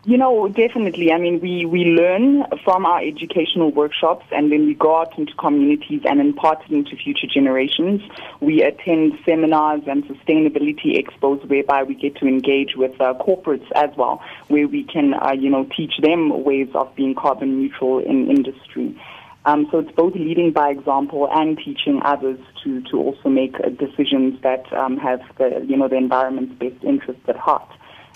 [0.06, 1.12] You know, definitely.
[1.12, 5.34] I mean, we, we learn from our educational workshops and then we go out into
[5.34, 8.02] communities and impart it into future generations.
[8.40, 13.90] We attend seminars and sustainability expos whereby we get to engage with uh, corporates as
[13.98, 18.30] well, where we can, uh, you know, teach them ways of being carbon neutral in
[18.32, 18.98] industry.
[19.46, 23.70] Um, so it's both leading by example and teaching others to, to also make uh,
[23.70, 27.70] decisions that um, have the, you know, the environment's best interests at heart.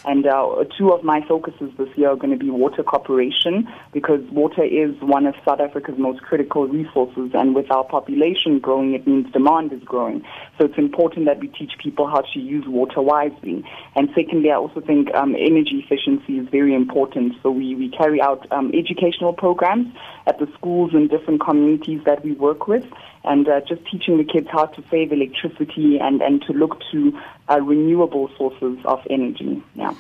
[0.06, 4.22] And uh, two of my focuses this year are going to be water cooperation because
[4.32, 7.32] water is one of South Africa's most critical resources.
[7.34, 10.24] And with our population growing, it means demand is growing.
[10.58, 13.64] So it's important that we teach people how to use water wisely.
[13.96, 17.34] And secondly, I also think um, energy efficiency is very important.
[17.42, 19.88] So we, we carry out um, educational programs
[20.28, 22.86] at the schools and different communities that we work with
[23.24, 27.18] and uh, just teaching the kids how to save electricity and, and to look to
[27.50, 29.64] uh, renewable sources of energy.
[29.76, 29.94] Yeah.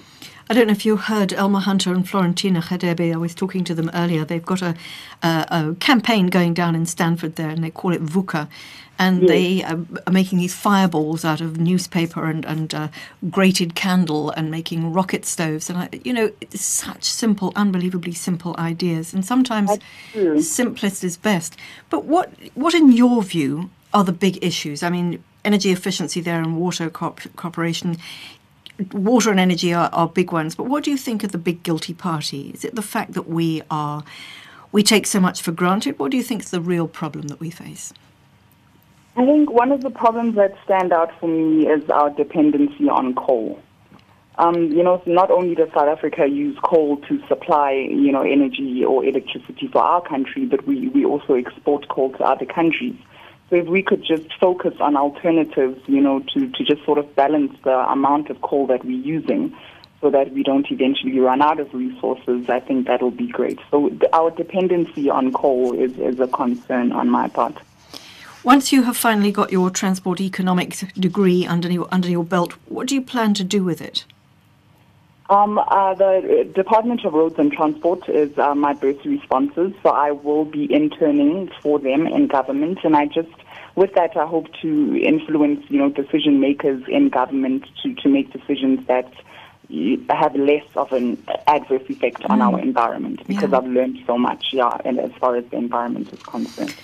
[0.49, 3.13] I don't know if you heard Elma Hunter and Florentina Hadebe.
[3.13, 4.25] I was talking to them earlier.
[4.25, 4.75] They've got a,
[5.21, 8.49] a, a campaign going down in Stanford there, and they call it VUCA.
[8.99, 12.87] And they uh, are making these fireballs out of newspaper and, and uh,
[13.31, 15.69] grated candle and making rocket stoves.
[15.69, 19.11] And, I, you know, it's such simple, unbelievably simple ideas.
[19.13, 19.71] And sometimes
[20.43, 21.57] simplest is best.
[21.89, 24.83] But what, what, in your view, are the big issues?
[24.83, 27.97] I mean, energy efficiency there and water co- cooperation
[28.91, 31.63] water and energy are, are big ones, but what do you think of the big
[31.63, 32.51] guilty party?
[32.53, 34.03] Is it the fact that we are
[34.71, 35.99] we take so much for granted?
[35.99, 37.93] What do you think is the real problem that we face?
[39.15, 43.13] I think one of the problems that stand out for me is our dependency on
[43.13, 43.61] coal.
[44.39, 48.83] Um, you know, not only does South Africa use coal to supply, you know, energy
[48.83, 52.95] or electricity for our country, but we, we also export coal to other countries.
[53.53, 57.55] If we could just focus on alternatives, you know, to, to just sort of balance
[57.63, 59.55] the amount of coal that we're using
[60.01, 63.59] so that we don't eventually run out of resources, I think that'll be great.
[63.71, 67.55] So our dependency on coal is, is a concern on my part.
[68.43, 72.87] Once you have finally got your transport economics degree under your under your belt, what
[72.87, 74.03] do you plan to do with it?
[75.29, 80.11] Um, uh, the Department of Roads and Transport is uh, my bursary sponsors, so I
[80.11, 83.29] will be interning for them in government, and I just,
[83.75, 88.33] with that, I hope to influence, you know, decision makers in government to, to make
[88.33, 89.11] decisions that
[90.09, 93.57] have less of an adverse effect on our environment because Yeah.
[93.57, 96.75] I've learned so much, yeah, and as far as the environment is concerned.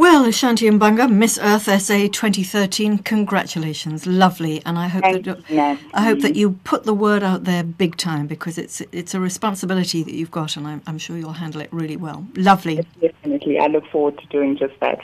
[0.00, 5.78] Well, Ashanti Mbanga, Miss Earth SA 2013, congratulations, lovely, and I hope Thank that you,
[5.92, 9.20] I hope that you put the word out there big time because it's it's a
[9.20, 12.26] responsibility that you've got, and I'm, I'm sure you'll handle it really well.
[12.34, 12.82] Lovely.
[12.98, 15.00] Definitely, I look forward to doing just that.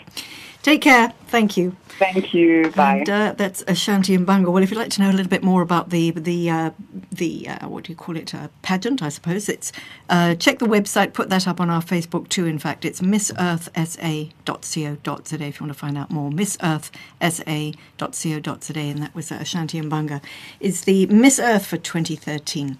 [0.66, 1.12] Take care.
[1.28, 1.76] Thank you.
[2.00, 2.72] Thank you.
[2.72, 2.96] Bye.
[2.96, 4.52] And uh, that's Ashanti Mbanga.
[4.52, 6.72] Well, if you'd like to know a little bit more about the the uh,
[7.12, 9.70] the uh, what do you call it uh, pageant, I suppose it's
[10.10, 11.12] uh, check the website.
[11.12, 12.46] Put that up on our Facebook too.
[12.46, 16.32] In fact, it's missearthsa.co.za if you want to find out more.
[16.32, 20.20] Missearthsa.co.za, and that was uh, Ashanti Mbanga
[20.58, 22.76] is the Miss Earth for 2013.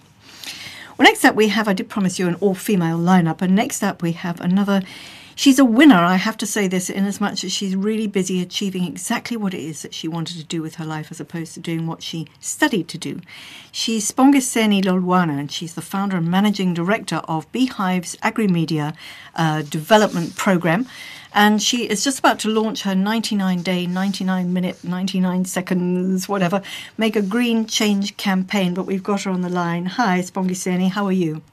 [0.97, 3.81] Well, next up we have, I did promise you an all female lineup, and next
[3.81, 4.81] up we have another.
[5.37, 8.41] She's a winner, I have to say this, in as much as she's really busy
[8.41, 11.53] achieving exactly what it is that she wanted to do with her life as opposed
[11.53, 13.21] to doing what she studied to do.
[13.71, 18.95] She's Spongiseni Lolwana, and she's the founder and managing director of Beehive's AgriMedia
[19.35, 20.87] uh, development program.
[21.35, 26.63] And she is just about to launch her 99 day, 99 minute, 99 seconds, whatever,
[26.97, 28.73] make a green change campaign.
[28.73, 29.85] But we've got her on the line.
[29.85, 31.43] Hi, Spongiseni, how are you?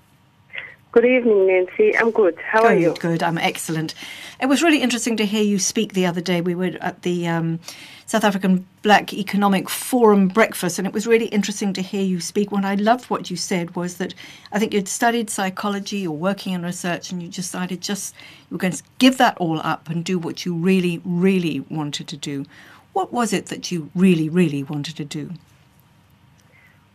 [0.94, 1.96] Good evening, Nancy.
[1.98, 2.38] I'm good.
[2.38, 2.94] How are you?
[3.00, 3.96] Good, I'm excellent.
[4.40, 6.40] It was really interesting to hear you speak the other day.
[6.40, 7.58] We were at the um,
[8.06, 12.52] South African Black Economic Forum breakfast, and it was really interesting to hear you speak.
[12.52, 14.14] What I loved what you said was that
[14.52, 18.14] I think you'd studied psychology or working in research, and you decided just
[18.48, 22.06] you were going to give that all up and do what you really, really wanted
[22.06, 22.46] to do.
[22.92, 25.32] What was it that you really, really wanted to do?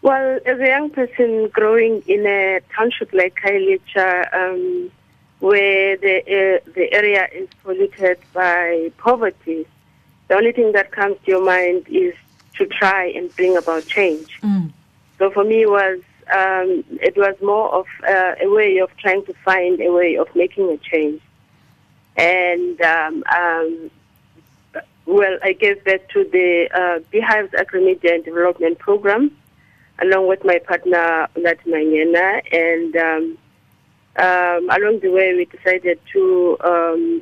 [0.02, 4.91] Well, as a young person growing in a township like Khayelitsha, um,
[5.39, 9.68] where the uh, the area is polluted by poverty,
[10.30, 12.16] the only thing that comes to your mind is
[12.58, 14.39] to try and bring about change.
[15.18, 16.00] So for me, it was
[16.32, 20.34] um, it was more of uh, a way of trying to find a way of
[20.34, 21.22] making a change,
[22.16, 23.91] and um, um,
[25.06, 29.36] well, I gave birth to the uh, Beehives Agrimedia and Development Program,
[30.02, 33.38] along with my partner Nat Manyena, and um,
[34.16, 37.22] um, along the way we decided to um,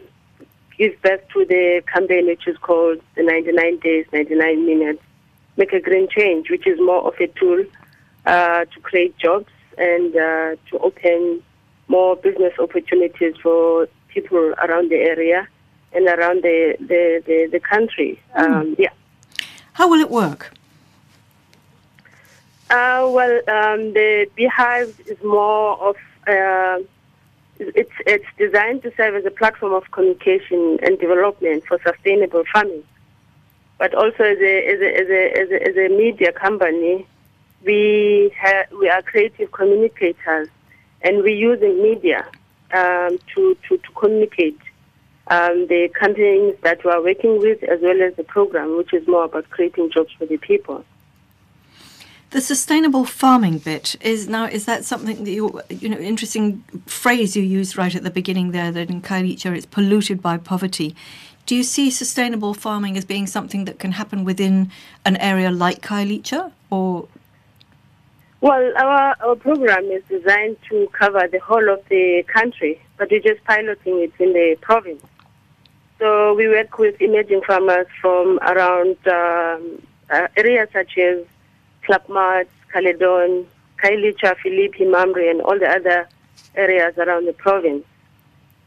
[0.77, 5.01] give birth to the campaign which is called the 99 Days, 99 Minutes,
[5.57, 7.65] Make a Green Change, which is more of a tool
[8.25, 11.41] uh, to create jobs and uh, to open
[11.87, 15.47] more business opportunities for people around the area
[15.93, 18.21] and around the, the, the, the country.
[18.35, 18.89] Um, yeah.
[19.73, 20.51] How will it work?
[22.69, 25.95] Uh, well, um, the beehive is more of
[26.27, 26.79] uh,
[27.59, 32.83] it's it's designed to serve as a platform of communication and development for sustainable farming,
[33.77, 37.07] but also as a as a as a, as a, as a media company,
[37.63, 40.49] we ha- we are creative communicators,
[41.03, 42.27] and we use the media
[42.73, 44.59] um, to, to to communicate
[45.27, 49.07] um, the campaigns that we are working with, as well as the program, which is
[49.07, 50.83] more about creating jobs for the people.
[52.29, 57.37] The sustainable farming bit is now is that something that you you know interesting phrase
[57.37, 60.93] you used right at the beginning there that in Khayelitsha it's polluted by poverty.
[61.45, 64.69] Do you see sustainable farming as being something that can happen within
[65.05, 67.07] an area like Khayelitsha or
[68.41, 73.21] Well, our, our program is designed to cover the whole of the country, but we're
[73.21, 75.01] just piloting it in the province.
[75.97, 81.23] So we work with emerging farmers from around um, uh, areas such as
[81.87, 83.47] Klapmuts, Caledon,
[83.83, 86.07] Khayelitsha, Philippi, Mamre, and all the other
[86.55, 87.83] areas around the province.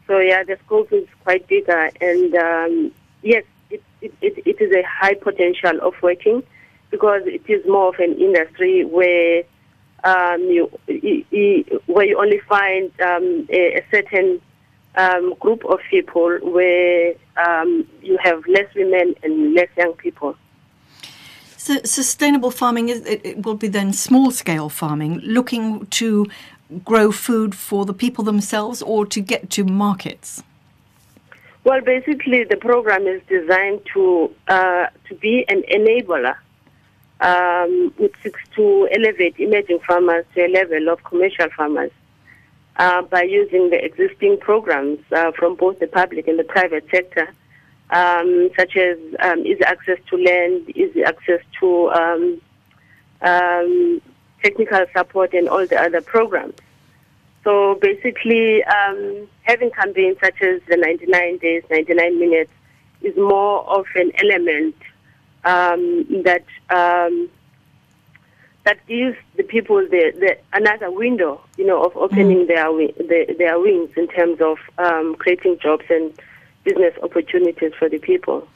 [0.07, 2.91] So yeah, the scope is quite bigger, and um,
[3.21, 6.43] yes, it, it, it, it is a high potential of working
[6.89, 9.43] because it is more of an industry where
[10.03, 14.41] um, you, you, you- where you only find um, a, a certain
[14.95, 20.35] um, group of people where um, you have less women and less young people.
[21.61, 26.25] So sustainable farming is it, it will be then small scale farming looking to
[26.83, 30.41] grow food for the people themselves or to get to markets?
[31.63, 36.35] Well, basically, the program is designed to uh, to be an enabler,
[37.19, 41.91] um, which seeks to elevate emerging farmers to a level of commercial farmers
[42.77, 47.31] uh, by using the existing programs uh, from both the public and the private sector
[47.91, 52.41] um, such as um, easy access to land, easy access to um,
[53.21, 54.01] um,
[54.41, 56.55] technical support, and all the other programs.
[57.43, 62.51] So basically, um, having campaigns such as the 99 days, 99 minutes
[63.01, 64.75] is more of an element
[65.43, 67.29] um, that um,
[68.63, 73.35] that gives the people the, the another window, you know, of opening their, wi- the,
[73.37, 76.13] their wings in terms of um, creating jobs and
[76.63, 78.47] business opportunities for the people.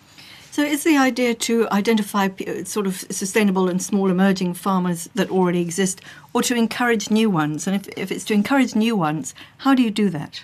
[0.51, 2.30] So, is the idea to identify
[2.64, 6.01] sort of sustainable and small emerging farmers that already exist,
[6.34, 7.68] or to encourage new ones?
[7.68, 10.43] And if, if it's to encourage new ones, how do you do that?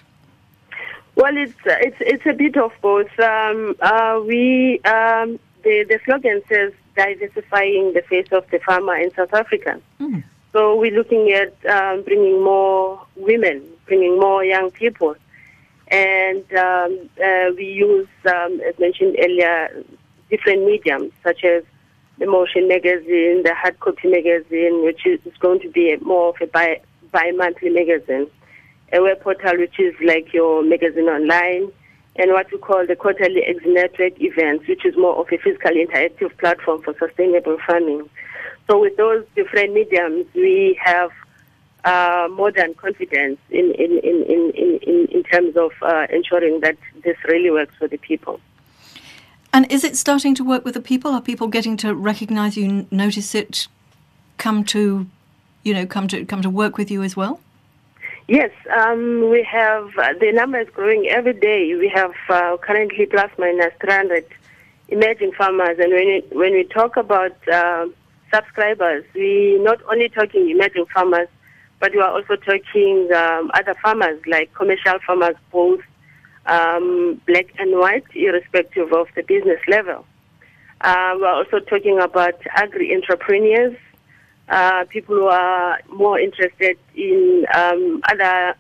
[1.16, 3.18] Well, it's it's it's a bit of both.
[3.20, 9.14] Um, uh, we um, the the slogan says diversifying the face of the farmer in
[9.14, 9.80] South Africa.
[10.52, 15.16] So we're looking at um, bringing more women, bringing more young people,
[15.92, 19.84] and um, uh, we use, um, as mentioned earlier,
[20.30, 21.64] different mediums such as
[22.18, 26.48] the Motion magazine, the hard copy magazine, which is going to be more of a
[26.48, 26.82] bi
[27.12, 28.28] bi-monthly magazine
[28.94, 31.72] a web portal which is like your magazine online,
[32.18, 35.72] and what we call the quarterly X Network events, which is more of a physical
[35.72, 38.10] interactive platform for sustainable farming.
[38.70, 41.12] So with those different mediums, we have
[41.84, 44.52] uh, more than confidence in, in, in, in,
[44.82, 48.40] in, in, terms of uh, ensuring that this really works for the people.
[49.54, 51.12] And is it starting to work with the people?
[51.12, 53.68] Are people getting to recognise you, notice it,
[54.38, 55.08] come to,
[55.64, 57.40] you know, come to come to work with you as well?
[58.28, 61.76] Yes, um, we have uh, the number is growing every day.
[61.76, 64.26] We have uh, currently plus minus 300
[64.88, 67.88] emerging farmers, and when we, when we talk about uh,
[68.34, 71.28] subscribers, we're not only talking emerging farmers,
[71.82, 75.82] but we are also talking um, other farmers like commercial farmers, both
[76.46, 80.06] um, black and white, irrespective of the business level.
[80.82, 83.76] Uh, we're also talking about agri entrepreneurs,
[84.48, 88.56] uh, people who are more interested in um, other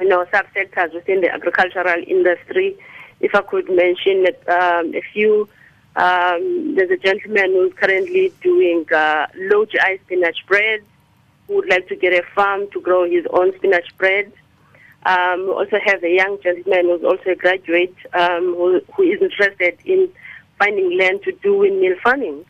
[0.00, 2.76] you know, subsectors within the agricultural industry.
[3.20, 5.48] If I could mention um, a few,
[5.96, 10.82] um, there's a gentleman who's currently doing uh, low GI spinach bread,
[11.46, 14.32] who would like to get a farm to grow his own spinach bread.
[15.06, 19.20] Um, we also have a young gentleman who's also a graduate um, who, who is
[19.20, 20.08] interested in
[20.58, 22.44] finding land to do windmill farming.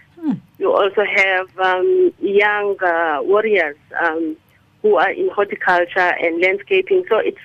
[0.59, 4.37] You also have um, young uh, warriors um,
[4.81, 7.05] who are in horticulture and landscaping.
[7.11, 7.37] So it's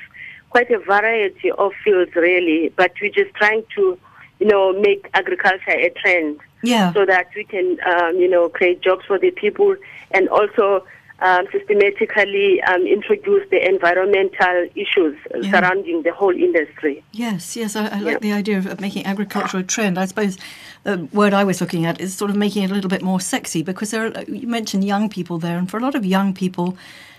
[0.49, 2.69] quite a variety of fields, really.
[2.77, 3.97] But we're just trying to,
[4.39, 6.93] you know, make agriculture a trend Yeah.
[6.93, 9.75] so that we can, um, you know, create jobs for the people
[10.11, 10.85] and also
[11.22, 15.51] um, systematically um, introduce the environmental issues Yeah.
[15.51, 17.03] surrounding the whole industry.
[17.11, 18.20] Yes, yes, I, I like Yeah.
[18.20, 19.97] the idea of, making agriculture a trend.
[19.97, 20.38] I suppose
[20.84, 23.20] the word I was looking at is sort of making it a little bit more
[23.20, 26.34] sexy because there are, you mentioned young people there, and for a lot of young
[26.34, 26.78] people,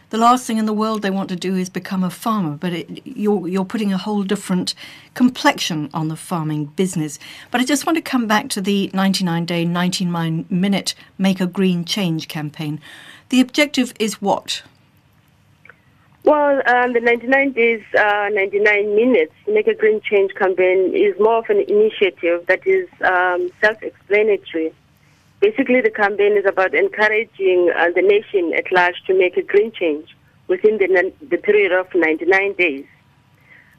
[0.09, 2.57] the last thing in the world they want to do is become a farmer.
[2.57, 4.75] But it, you're you're putting a whole different
[5.15, 7.19] complexion on the farming business.
[7.51, 11.47] But I just want to come back to the 99 day, 99 minute Make a
[11.47, 12.81] Green Change campaign.
[13.31, 14.63] The objective is what?
[16.25, 21.39] Well, um, the 99 days, uh, 99 minutes Make a Green Change campaign is more
[21.39, 24.73] of an initiative that is um, self-explanatory.
[25.39, 29.73] Basically, the campaign is about encouraging uh, the nation at large to make a green
[29.73, 30.15] change
[30.49, 32.85] within the, the period of 99 days.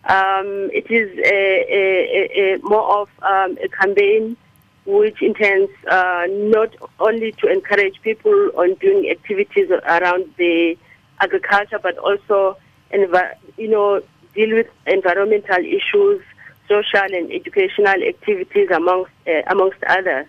[0.05, 4.37] Um, it is a, a, a more of um, a campaign
[4.85, 10.77] which intends uh, not only to encourage people on doing activities around the
[11.19, 12.57] agriculture, but also,
[12.91, 14.01] envi- you know,
[14.33, 16.21] deal with environmental issues,
[16.67, 20.25] social and educational activities amongst uh, amongst others.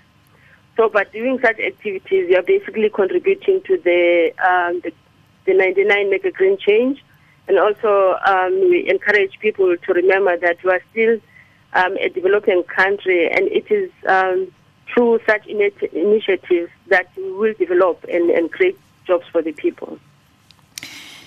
[0.77, 4.93] So, by doing such activities, you are basically contributing to the um, the,
[5.47, 7.03] the 99 Make a Green Change,
[7.49, 11.19] and also um, we encourage people to remember that we are still
[11.75, 14.51] um, a developing country, and it is um,
[14.93, 19.99] through such ini- initiatives that we will develop and, and create jobs for the people.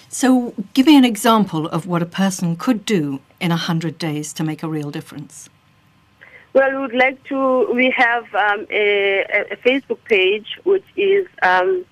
[0.10, 4.44] So, give me an example of what a person could do in 100 days to
[4.44, 5.50] make a real difference.
[6.54, 7.70] Well, we would like to.
[7.74, 11.84] We have um, a, a- Facebook page which is um,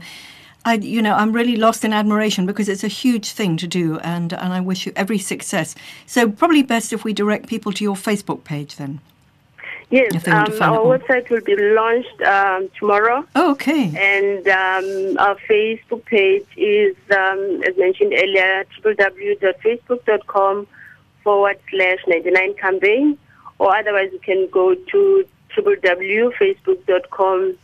[0.66, 3.98] I, you know, I'm really lost in admiration because it's a huge thing to do,
[4.00, 5.74] and and I wish you every success.
[6.04, 9.00] So probably best if we direct people to your Facebook page then.
[9.88, 13.24] Yes, If they want to um, our website will be launched um, tomorrow.
[13.36, 13.84] Oh, okay.
[13.96, 20.66] And um, our Facebook page is, um, as mentioned earlier, www.facebook.com
[21.24, 23.18] forward slash 99 campaign.
[23.58, 25.24] Or otherwise, you can go to
[25.56, 27.56] www.facebook.com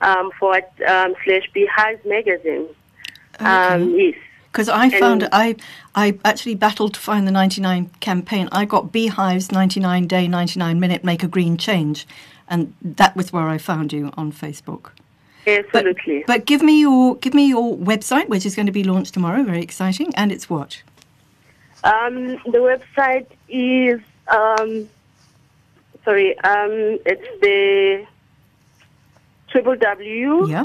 [0.00, 2.68] um, forward um, slash Beehives Magazine.
[3.40, 4.14] Um, yes.
[4.52, 5.56] Because I found And- I
[5.94, 8.48] I actually battled to find the 99 campaign.
[8.50, 12.06] I got Beehive's 99 day 99 minute make a green change,
[12.48, 14.90] and that was where I found you on Facebook.
[15.46, 16.24] Absolutely.
[16.26, 19.42] But give me your give me your website, which is going to be launched tomorrow.
[19.44, 20.82] Very exciting, and it's what?
[21.84, 24.88] Um, the website is um,
[26.04, 26.38] sorry.
[26.40, 28.06] Um, it's the
[29.48, 30.48] triple W.
[30.48, 30.64] Yeah.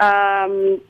[0.00, 0.80] Um,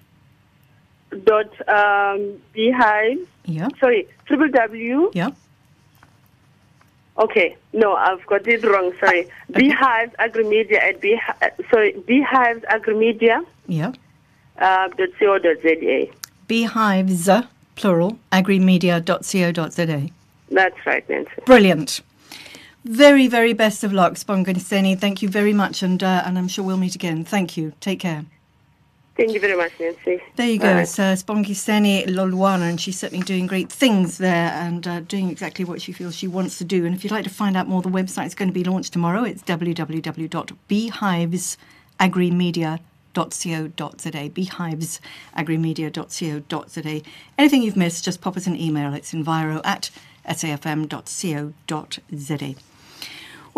[1.25, 3.19] dot um, beehive.
[3.47, 3.69] Yeah.
[3.81, 5.11] Sorry, triple W.
[5.15, 5.31] Yeah.
[7.19, 8.93] Okay, no, I've got it wrong.
[9.01, 11.53] Sorry, beehives agrimedia at beehive.
[11.71, 13.45] Sorry, beehives agrimedia.
[13.67, 13.93] Yeah.
[14.59, 16.07] Uh, dot co dot za.
[16.47, 17.29] Beehives
[17.79, 20.11] plural agrimedia.co.za.
[20.51, 21.31] That's right, Nancy.
[21.47, 22.01] Brilliant.
[22.85, 24.99] Very, very best of luck, Sponganiseni.
[24.99, 27.25] Thank you very much, and uh, and I'm sure we'll meet again.
[27.25, 27.73] Thank you.
[27.81, 28.25] Take care.
[29.17, 30.23] Thank you very much, Nancy.
[30.37, 30.75] There you go.
[30.75, 30.83] Bye.
[30.83, 35.65] It's uh, Spongiseni Lolwana, and she's certainly doing great things there and uh, doing exactly
[35.65, 36.87] what she feels she wants to do.
[36.87, 39.25] And if you'd like to find out more, the website's going to be launched tomorrow.
[39.25, 39.43] It's
[43.19, 44.31] www.beehivesagrimedia.co.za.
[44.31, 47.03] Beehivesagrimedia.co.za.
[47.39, 48.95] Anything you've missed, just pop us an email.
[48.95, 49.91] It's enviro at
[50.27, 51.53] safm.co.za.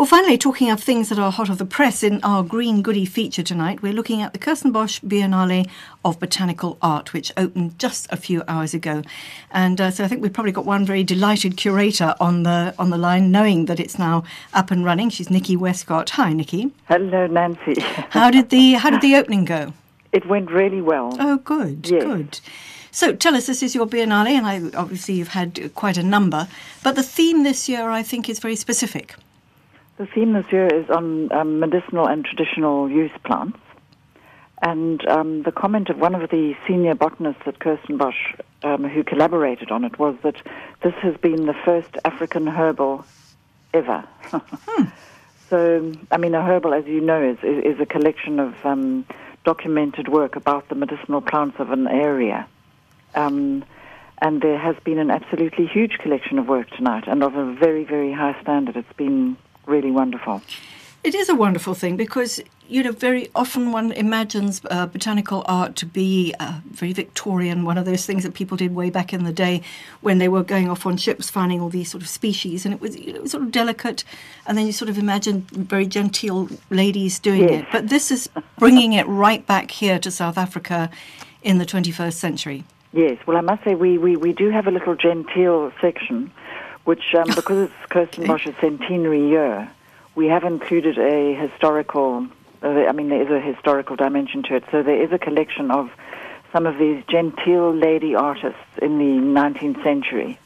[0.01, 3.05] Well, finally, talking of things that are hot off the press in our Green Goody
[3.05, 5.69] feature tonight, we're looking at the Kirstenbosch Biennale
[6.03, 9.03] of Botanical Art, which opened just a few hours ago.
[9.51, 12.89] And uh, so I think we've probably got one very delighted curator on the on
[12.89, 14.23] the line, knowing that it's now
[14.55, 15.11] up and running.
[15.11, 16.09] She's Nikki Westcott.
[16.09, 16.71] Hi, Nikki.
[16.87, 17.79] Hello, Nancy.
[18.09, 19.71] How did the how did the opening go?
[20.11, 21.15] It went really well.
[21.19, 22.39] Oh, good, good.
[22.89, 26.47] So tell us, this is your Biennale, and I, obviously you've had quite a number,
[26.81, 29.13] but the theme this year, I think, is very specific.
[30.01, 33.59] The theme this year is on um, medicinal and traditional use plants.
[34.59, 39.69] And um, the comment of one of the senior botanists at Kirstenbosch um, who collaborated
[39.69, 40.37] on it was that
[40.81, 43.05] this has been the first African herbal
[43.75, 44.03] ever.
[45.49, 49.05] So, I mean, a herbal, as you know, is, is, is a collection of um,
[49.43, 52.47] documented work about the medicinal plants of an area.
[53.15, 53.65] Um,
[54.19, 57.83] and there has been an absolutely huge collection of work tonight and of a very,
[57.83, 58.77] very high standard.
[58.77, 59.35] It's been
[59.65, 60.41] really wonderful.
[61.03, 62.39] It is a wonderful thing because,
[62.69, 67.79] you know, very often one imagines uh, botanical art to be uh, very Victorian, one
[67.79, 69.63] of those things that people did way back in the day
[70.01, 72.65] when they were going off on ships finding all these sort of species.
[72.65, 74.03] And it was, you know, it was sort of delicate.
[74.45, 77.63] And then you sort of imagine very genteel ladies doing Yes.
[77.63, 77.67] it.
[77.71, 80.91] But this is bringing it right back here to South Africa
[81.41, 82.63] in the 21st century.
[82.93, 86.29] Yes, well, I must say we, we, we do have a little genteel section,
[86.83, 89.69] which, um, because it's Kirstenbosch's centenary year,
[90.15, 92.27] we have included a historical,
[92.63, 94.63] uh, I mean, there is a historical dimension to it.
[94.71, 95.91] So there is a collection of
[96.51, 100.37] some of these genteel lady artists in the 19th century.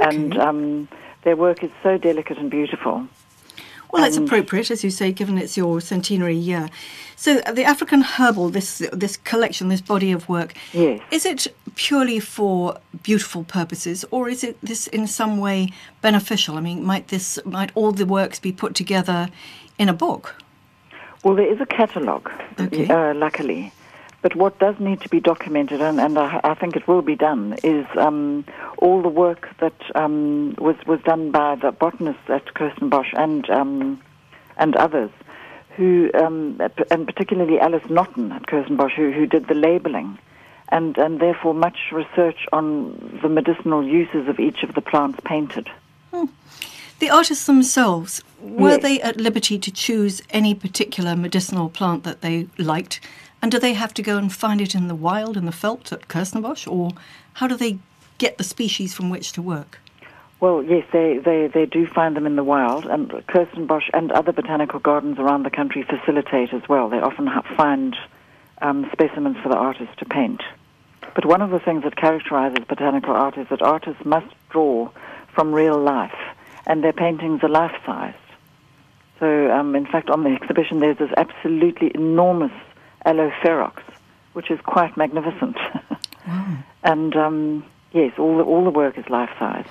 [0.00, 0.88] And um,
[1.22, 3.08] their work is so delicate and beautiful.
[3.92, 6.68] Well, that's And- appropriate, as you say, given it's your centenary year.
[7.16, 11.00] So, uh, the African Herbal, this this collection, this body of work, Yes.
[11.10, 15.72] is it purely for beautiful purposes, or is it this in some way
[16.02, 16.56] beneficial?
[16.56, 19.28] I mean, might this might all the works be put together
[19.78, 20.36] in a book?
[21.22, 22.88] Well, there is a catalogue, Okay.
[22.88, 23.72] uh, luckily.
[24.22, 27.16] But what does need to be documented, and, and I, I think it will be
[27.16, 28.44] done, is um,
[28.78, 34.00] all the work that um, was, was done by the botanists at Kirstenbosch and, um,
[34.58, 35.10] and others,
[35.76, 36.60] who, um,
[36.90, 40.18] and particularly Alice Notten at Kirstenbosch, who, who did the labelling,
[40.68, 45.68] and, and therefore much research on the medicinal uses of each of the plants painted.
[46.98, 48.82] The artists themselves were Yes.
[48.82, 53.00] they at liberty to choose any particular medicinal plant that they liked,
[53.42, 55.92] and do they have to go and find it in the wild in the veldt
[55.92, 56.92] at Kirstenbosch, or
[57.34, 57.78] how do they
[58.18, 59.78] get the species from which to work?
[60.40, 64.32] Well, yes, they, they, they do find them in the wild, and Kirstenbosch and other
[64.32, 66.88] botanical gardens around the country facilitate as well.
[66.88, 67.96] They often find
[68.62, 70.42] um, specimens for the artists to paint.
[71.14, 74.90] But one of the things that characterizes botanical art is that artists must draw
[75.34, 76.18] from real life,
[76.66, 78.16] and their paintings are life-sized.
[79.18, 82.52] So, um, in fact, on the exhibition, there's this absolutely enormous
[83.04, 83.32] Aloe
[84.32, 85.56] which is quite magnificent.
[86.82, 89.68] and um, yes, all the, all the work is life-sized.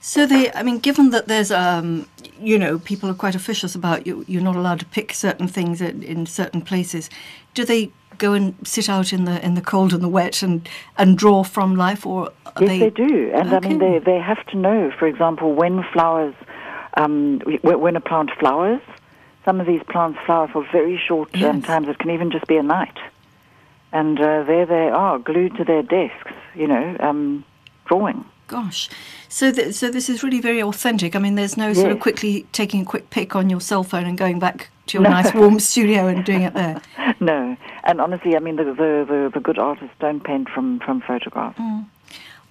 [0.00, 2.06] So they, I mean, given that there's, um,
[2.38, 5.80] you know, people are quite officious about you, you're not allowed to pick certain things
[5.80, 7.08] in, in certain places.
[7.54, 10.68] Do they go and sit out in the in the cold and the wet and
[10.98, 12.78] and draw from life, or Yes, they?
[12.78, 16.34] they, do, and I mean they they have to know, for example, when flowers,
[16.98, 18.82] um, when a plant flowers.
[19.44, 21.64] Some of these plants flower for very short um, Yes.
[21.64, 21.88] times.
[21.88, 22.96] It can even just be a night,
[23.92, 26.32] and uh, there they are, glued to their desks.
[26.54, 27.44] You know, um,
[27.86, 28.24] drawing.
[28.46, 28.90] Gosh,
[29.28, 31.16] so th- so this is really very authentic.
[31.16, 34.04] I mean, there's no sort of quickly taking a quick pic on your cell phone
[34.04, 36.80] and going back to your nice warm studio and doing it there.
[37.20, 41.00] no, and honestly, I mean the the, the, the good artists don't paint from from
[41.00, 41.58] photographs.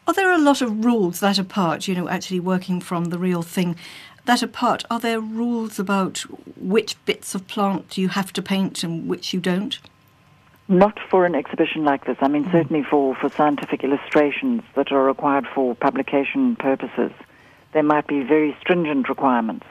[0.05, 3.41] Are there a lot of rules that apart, you know, actually working from the real
[3.41, 3.77] thing?
[4.25, 6.19] That apart, are there rules about
[6.57, 9.77] which bits of plant you have to paint and which you don't?
[10.69, 12.17] Not for an exhibition like this.
[12.21, 17.11] I mean, certainly for, for scientific illustrations that are required for publication purposes,
[17.73, 19.65] there might be very stringent requirements,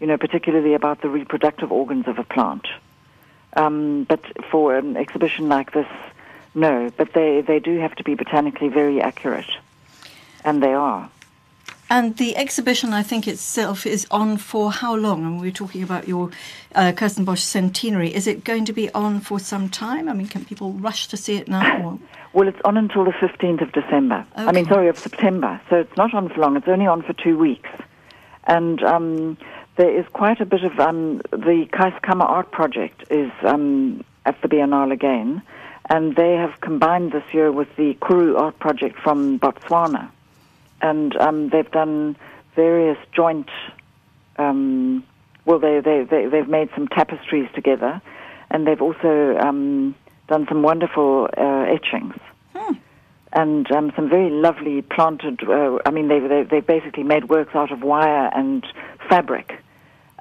[0.00, 2.66] you know, particularly about the reproductive organs of a plant.
[3.56, 4.20] Um, but
[4.50, 5.86] for an exhibition like this,
[6.56, 6.90] no.
[6.96, 9.50] But they, they do have to be botanically very accurate,
[10.44, 11.08] and they are.
[11.90, 15.24] And the exhibition, I think itself, is on for how long?
[15.24, 16.30] And we were talking about your
[16.74, 18.14] uh, Kirstenbosch centenary.
[18.14, 20.08] Is it going to be on for some time?
[20.08, 21.82] I mean, can people rush to see it now?
[21.84, 21.98] Or?
[22.34, 24.26] Well, it's on until the 15th of December.
[24.34, 25.60] I mean, sorry, of September.
[25.70, 26.56] So it's not on for long.
[26.56, 27.70] It's only on for two weeks.
[28.42, 29.38] And um,
[29.76, 34.48] there is quite a bit of um, the Keiskamma Art Project is um, at the
[34.48, 35.42] Biennale again,
[35.90, 40.10] and they have combined this year with the Kuru Art Project from Botswana,
[40.84, 42.16] and um, they've done
[42.54, 43.50] various joint.
[44.36, 45.04] Um,
[45.46, 48.00] well, they they they they've made some tapestries together,
[48.50, 49.94] and they've also um,
[50.28, 52.14] done some wonderful uh, etchings
[53.34, 55.42] and um, some very lovely planted.
[55.46, 58.64] Uh, I mean, they they they basically made works out of wire and
[59.08, 59.60] fabric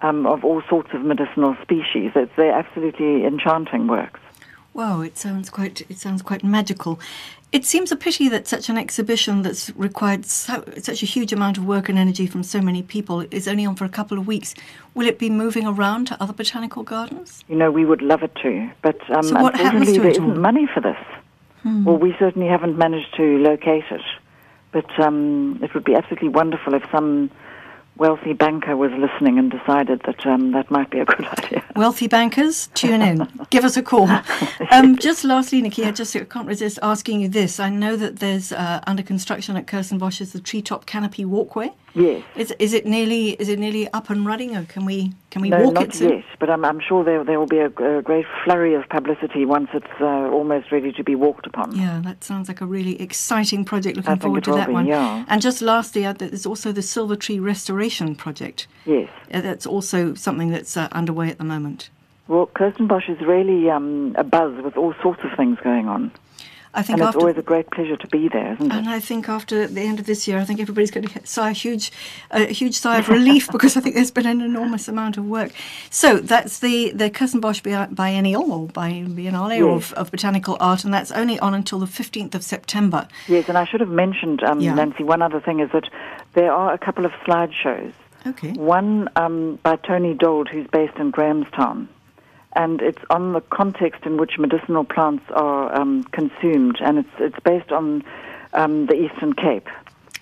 [0.02, 2.12] um, of all sorts of medicinal species.
[2.16, 4.20] It's, they're absolutely enchanting works.
[4.74, 7.00] Wow, it sounds quite it sounds quite magical.
[7.54, 11.60] It seems a pity that such an exhibition that's required so, such a huge amount
[11.60, 14.26] of work and energy from so many people is only on for a couple of
[14.26, 14.56] weeks.
[14.96, 17.44] Will it be moving around to other botanical gardens?
[17.48, 20.12] You know, we would love it to, but um, So what happens unfortunately to there
[20.12, 20.98] isn't money for this.
[21.64, 24.02] Well, we certainly haven't managed to locate it,
[24.72, 27.30] but um, it would be absolutely wonderful if some
[27.98, 31.64] wealthy banker was listening and decided that um, that might be a good idea.
[31.76, 33.28] Wealthy bankers, tune in.
[33.50, 34.10] Give us a call.
[34.72, 37.60] Um, just lastly, Nikki, I just I can't resist asking you this.
[37.60, 41.74] I know that there's uh, under construction at Kirstenbosch is the treetop canopy walkway.
[41.96, 42.24] Yes.
[42.36, 45.50] Is, is it nearly is it nearly up and running, or can we can we
[45.50, 46.10] no, walk not it soon?
[46.10, 49.46] yet, but I'm, I'm sure there, there will be a, a great flurry of publicity
[49.46, 51.76] once it's uh, almost ready to be walked upon.
[51.76, 53.98] Yeah, that sounds like a really exciting project.
[53.98, 54.88] Looking forward to that be, one.
[54.88, 55.26] yeah.
[55.28, 58.68] And just lastly, uh, there's also the Silver Tree Restoration Project.
[58.86, 59.10] Yes.
[59.32, 61.90] Uh, that's also something that's uh, underway at the moment.
[62.28, 66.12] Well, Kirstenbosch is really um, a buzz with all sorts of things going on.
[66.76, 68.74] I think and it's always a great pleasure to be there, isn't it?
[68.74, 71.52] And I think after the end of this year, I think everybody's going to sigh
[71.52, 71.92] a huge,
[72.32, 75.52] a huge sigh of relief because I think there's been an enormous amount of work.
[75.90, 79.92] So that's the the Kirstenbosch Bi- Biennial or Bi- Biennale Yes.
[79.92, 83.08] of, of Botanical Art, and that's only on until the 15th of September.
[83.28, 84.74] Yes, and I should have mentioned, um, Yeah.
[84.74, 85.90] Nancy, one other thing is that
[86.34, 87.94] there are a couple of slideshows
[88.26, 88.54] Okay.
[88.54, 91.90] One um, by Tony Dold, who's based in Grahamstown.
[92.56, 97.40] And it's on the context in which medicinal plants are um, consumed, and it's, it's
[97.44, 98.04] based on
[98.54, 99.68] um, the Eastern Cape.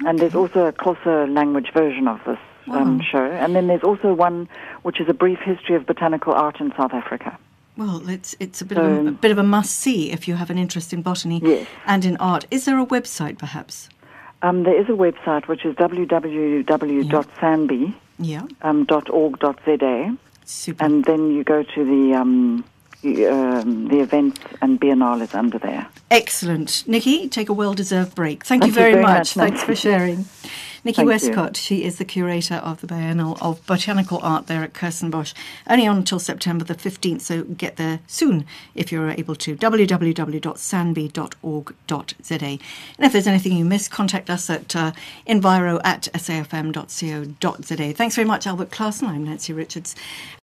[0.05, 3.23] And there's also a Xhosa language version of this um, show.
[3.23, 4.47] And then there's also one
[4.83, 7.37] which is a brief history of botanical art in South Africa.
[7.77, 10.35] Well, it's it's a bit of a, a bit of a must see if you
[10.35, 11.67] have an interest in botany Yes.
[11.85, 12.45] and in art.
[12.51, 13.89] Is there a website, perhaps?
[14.41, 18.85] Um, there is a website which is www.sanbi.org.za, Yeah, um,
[20.51, 20.83] super.
[20.85, 22.63] and then you go to the um,
[23.03, 25.87] um, the events, and Biennale is under there.
[26.11, 26.83] Excellent.
[26.87, 28.45] Nikki, take a well deserved break.
[28.45, 29.35] Thank, you Thank you very, very much.
[29.35, 30.25] much, Thanks for sharing.
[30.83, 31.11] Nikki Thank you.
[31.11, 35.31] Westcott, she is the curator of the Biennial of Botanical Art there at Kirstenbosch.
[35.69, 39.55] Only on until September the 15th, so get there soon if you're able to.
[39.55, 42.45] www.sanbi.org.za.
[42.45, 42.59] And
[42.99, 44.91] if there's anything you missed, contact us at uh,
[45.27, 47.93] enviro at safm.co.za.
[47.93, 49.07] Thanks very much, Albert Clarson.
[49.07, 49.95] I'm Nancy Richards.